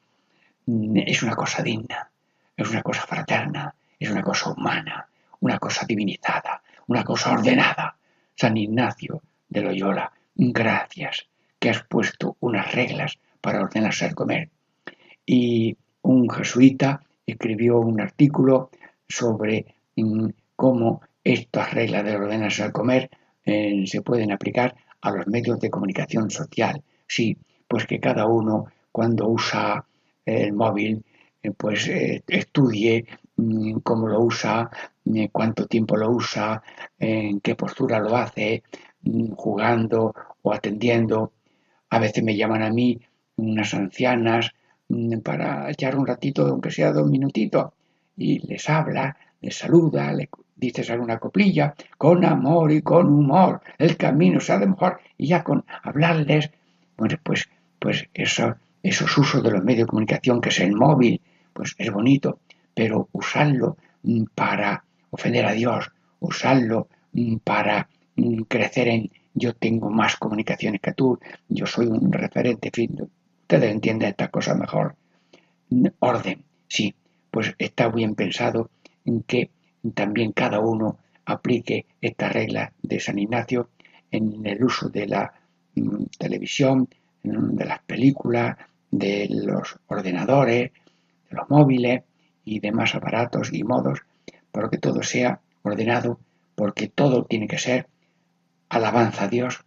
es 0.66 1.22
una 1.22 1.34
cosa 1.34 1.62
digna, 1.62 2.10
es 2.56 2.70
una 2.70 2.82
cosa 2.82 3.02
fraterna, 3.02 3.74
es 3.98 4.10
una 4.10 4.22
cosa 4.22 4.50
humana, 4.50 5.08
una 5.40 5.58
cosa 5.58 5.86
divinizada, 5.86 6.62
una 6.86 7.02
cosa 7.02 7.32
ordenada. 7.32 7.96
San 8.34 8.56
Ignacio 8.56 9.22
de 9.48 9.62
Loyola, 9.62 10.12
gracias 10.34 11.26
que 11.58 11.70
has 11.70 11.82
puesto 11.84 12.36
unas 12.40 12.72
reglas 12.72 13.18
para 13.40 13.60
ordenarse 13.62 14.04
al 14.04 14.14
comer. 14.14 14.50
Y 15.24 15.76
un 16.02 16.28
jesuita 16.28 17.02
escribió 17.26 17.78
un 17.78 18.00
artículo 18.00 18.70
sobre 19.08 19.66
mm, 19.96 20.28
cómo 20.56 21.02
estas 21.24 21.72
reglas 21.72 22.04
de 22.04 22.16
ordenarse 22.16 22.62
al 22.62 22.72
comer 22.72 23.10
eh, 23.44 23.84
se 23.86 24.02
pueden 24.02 24.32
aplicar 24.32 24.74
a 25.00 25.10
los 25.10 25.26
medios 25.26 25.58
de 25.60 25.70
comunicación 25.70 26.30
social. 26.30 26.82
Sí, 27.06 27.36
pues 27.66 27.86
que 27.86 28.00
cada 28.00 28.26
uno 28.26 28.66
cuando 28.90 29.28
usa 29.28 29.84
el 30.24 30.52
móvil, 30.52 31.04
eh, 31.42 31.50
pues 31.50 31.88
eh, 31.88 32.22
estudie 32.26 33.06
mm, 33.36 33.78
cómo 33.80 34.08
lo 34.08 34.20
usa, 34.20 34.70
cuánto 35.32 35.66
tiempo 35.66 35.96
lo 35.96 36.10
usa, 36.10 36.62
en 36.98 37.40
qué 37.40 37.54
postura 37.56 37.98
lo 37.98 38.16
hace, 38.16 38.62
mm, 39.02 39.32
jugando 39.32 40.14
o 40.42 40.52
atendiendo. 40.52 41.32
A 41.90 41.98
veces 41.98 42.22
me 42.22 42.36
llaman 42.36 42.62
a 42.62 42.70
mí 42.70 43.00
unas 43.36 43.74
ancianas 43.74 44.52
para 45.24 45.70
echar 45.70 45.96
un 45.96 46.06
ratito, 46.06 46.46
aunque 46.46 46.70
sea 46.70 46.92
dos 46.92 47.08
minutitos, 47.10 47.72
y 48.16 48.38
les 48.46 48.68
habla, 48.68 49.16
les 49.42 49.58
saluda, 49.58 50.12
le 50.12 50.28
dices 50.56 50.88
alguna 50.90 51.18
coplilla, 51.18 51.74
con 51.98 52.24
amor 52.24 52.72
y 52.72 52.82
con 52.82 53.08
humor, 53.08 53.60
el 53.78 53.96
camino 53.96 54.40
se 54.40 54.56
de 54.58 54.66
mejor, 54.66 55.00
y 55.18 55.26
ya 55.26 55.42
con 55.42 55.64
hablarles, 55.82 56.50
bueno, 56.96 57.16
pues, 57.22 57.48
pues 57.78 58.08
eso, 58.14 58.54
esos 58.82 59.18
usos 59.18 59.42
de 59.42 59.50
los 59.50 59.64
medios 59.64 59.86
de 59.86 59.90
comunicación, 59.90 60.40
que 60.40 60.50
es 60.50 60.60
el 60.60 60.72
móvil, 60.72 61.20
pues 61.52 61.74
es 61.78 61.90
bonito, 61.90 62.38
pero 62.74 63.08
usarlo 63.12 63.76
mm, 64.02 64.24
para 64.34 64.84
ofender 65.10 65.44
a 65.44 65.52
Dios, 65.52 65.90
usarlo 66.20 66.88
mm, 67.12 67.36
para 67.38 67.88
mm, 68.16 68.42
crecer 68.42 68.88
en 68.88 69.10
yo 69.34 69.54
tengo 69.54 69.90
más 69.90 70.16
comunicaciones 70.16 70.80
que 70.80 70.92
tú, 70.92 71.18
yo 71.48 71.66
soy 71.66 71.86
un 71.86 72.12
referente, 72.12 72.70
fin, 72.72 72.96
ustedes 73.42 73.72
entienden 73.72 74.10
esta 74.10 74.28
cosa 74.28 74.54
mejor. 74.54 74.94
Orden, 76.00 76.44
sí, 76.68 76.94
pues 77.30 77.54
está 77.58 77.88
bien 77.88 78.14
pensado 78.14 78.68
en 79.04 79.22
que 79.22 79.50
también 79.94 80.32
cada 80.32 80.60
uno 80.60 80.98
aplique 81.24 81.86
esta 82.00 82.28
regla 82.28 82.72
de 82.82 83.00
San 83.00 83.18
Ignacio 83.18 83.68
en 84.10 84.44
el 84.46 84.62
uso 84.62 84.88
de 84.88 85.06
la 85.06 85.32
mm, 85.74 86.04
televisión, 86.18 86.88
de 87.22 87.64
las 87.64 87.80
películas, 87.82 88.56
de 88.90 89.28
los 89.30 89.78
ordenadores, 89.86 90.72
de 91.30 91.36
los 91.36 91.48
móviles 91.48 92.02
y 92.44 92.60
demás 92.60 92.94
aparatos 92.94 93.52
y 93.52 93.62
modos, 93.62 94.00
para 94.50 94.68
que 94.68 94.78
todo 94.78 95.02
sea 95.02 95.40
ordenado, 95.62 96.18
porque 96.54 96.88
todo 96.88 97.24
tiene 97.24 97.46
que 97.46 97.58
ser 97.58 97.86
alabanza 98.68 99.24
a 99.24 99.28
Dios, 99.28 99.64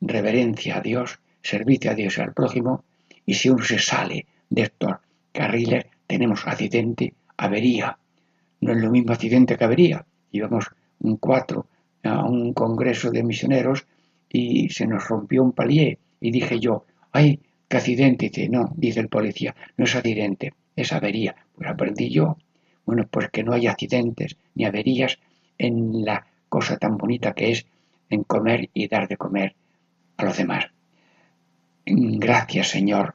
reverencia 0.00 0.78
a 0.78 0.80
Dios, 0.80 1.20
servicio 1.42 1.90
a 1.90 1.94
Dios 1.94 2.18
y 2.18 2.20
al 2.20 2.32
prójimo, 2.32 2.84
y 3.26 3.34
si 3.34 3.48
uno 3.48 3.64
se 3.64 3.78
sale 3.78 4.26
de 4.50 4.62
estos 4.62 4.96
carriles, 5.32 5.86
tenemos 6.06 6.46
accidente, 6.46 7.14
avería. 7.36 7.98
No 8.64 8.72
es 8.72 8.78
lo 8.78 8.90
mismo 8.90 9.12
accidente 9.12 9.58
que 9.58 9.64
avería. 9.64 10.06
Íbamos 10.32 10.70
un 11.00 11.18
cuatro 11.18 11.66
a 12.02 12.24
un 12.24 12.54
congreso 12.54 13.10
de 13.10 13.22
misioneros 13.22 13.86
y 14.30 14.70
se 14.70 14.86
nos 14.86 15.06
rompió 15.06 15.42
un 15.42 15.52
palier 15.52 15.98
y 16.18 16.30
dije 16.30 16.58
yo, 16.58 16.86
ay, 17.12 17.40
qué 17.68 17.76
accidente. 17.76 18.30
Dice, 18.30 18.48
no, 18.48 18.72
dice 18.74 19.00
el 19.00 19.08
policía, 19.08 19.54
no 19.76 19.84
es 19.84 19.94
accidente, 19.94 20.54
es 20.76 20.94
avería. 20.94 21.36
Pues 21.54 21.68
aprendí 21.68 22.08
yo. 22.08 22.38
Bueno, 22.86 23.06
pues 23.10 23.28
que 23.28 23.44
no 23.44 23.52
hay 23.52 23.66
accidentes 23.66 24.38
ni 24.54 24.64
averías 24.64 25.18
en 25.58 26.02
la 26.02 26.24
cosa 26.48 26.78
tan 26.78 26.96
bonita 26.96 27.34
que 27.34 27.50
es 27.50 27.66
en 28.08 28.24
comer 28.24 28.70
y 28.72 28.88
dar 28.88 29.08
de 29.08 29.18
comer 29.18 29.54
a 30.16 30.24
los 30.24 30.38
demás. 30.38 30.70
Gracias, 31.84 32.68
Señor, 32.68 33.14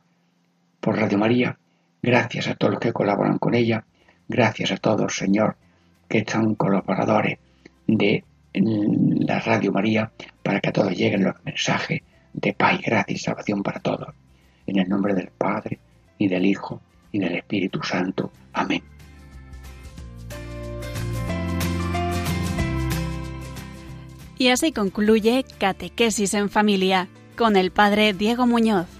por 0.80 0.95
Radio 0.95 1.18
María. 1.18 1.58
Gracias 2.04 2.47
a 2.47 2.54
todos 2.54 2.74
los 2.74 2.80
que 2.80 2.93
colaboran 2.93 3.39
con 3.39 3.56
ella. 3.56 3.84
Gracias 4.30 4.72
a 4.72 4.78
todos, 4.78 5.16
Señor, 5.16 5.58
que 6.08 6.24
son 6.24 6.54
colaboradores 6.54 7.40
de 7.88 8.24
la 8.54 9.40
Radio 9.40 9.72
María 9.72 10.12
para 10.44 10.62
que 10.62 10.70
a 10.70 10.72
todos 10.72 10.96
lleguen 10.96 11.24
los 11.24 11.36
mensajes 11.44 12.04
de 12.34 12.54
paz, 12.54 12.80
gracia 12.80 13.16
y 13.16 13.18
salvación 13.18 13.64
para 13.64 13.80
todos. 13.80 14.14
En 14.68 14.78
el 14.78 14.88
nombre 14.88 15.16
del 15.16 15.30
Padre, 15.36 15.80
y 16.20 16.28
del 16.28 16.46
Hijo, 16.46 16.80
y 17.12 17.18
del 17.18 17.38
Espíritu 17.38 17.82
Santo. 17.82 18.32
Amén. 18.54 18.84
Y 24.38 24.50
así 24.50 24.72
concluye 24.72 25.44
Catequesis 25.58 26.36
en 26.36 26.50
Familia 26.50 27.08
con 27.36 27.56
el 27.56 27.72
Padre 27.72 28.14
Diego 28.14 28.46
Muñoz. 28.46 28.99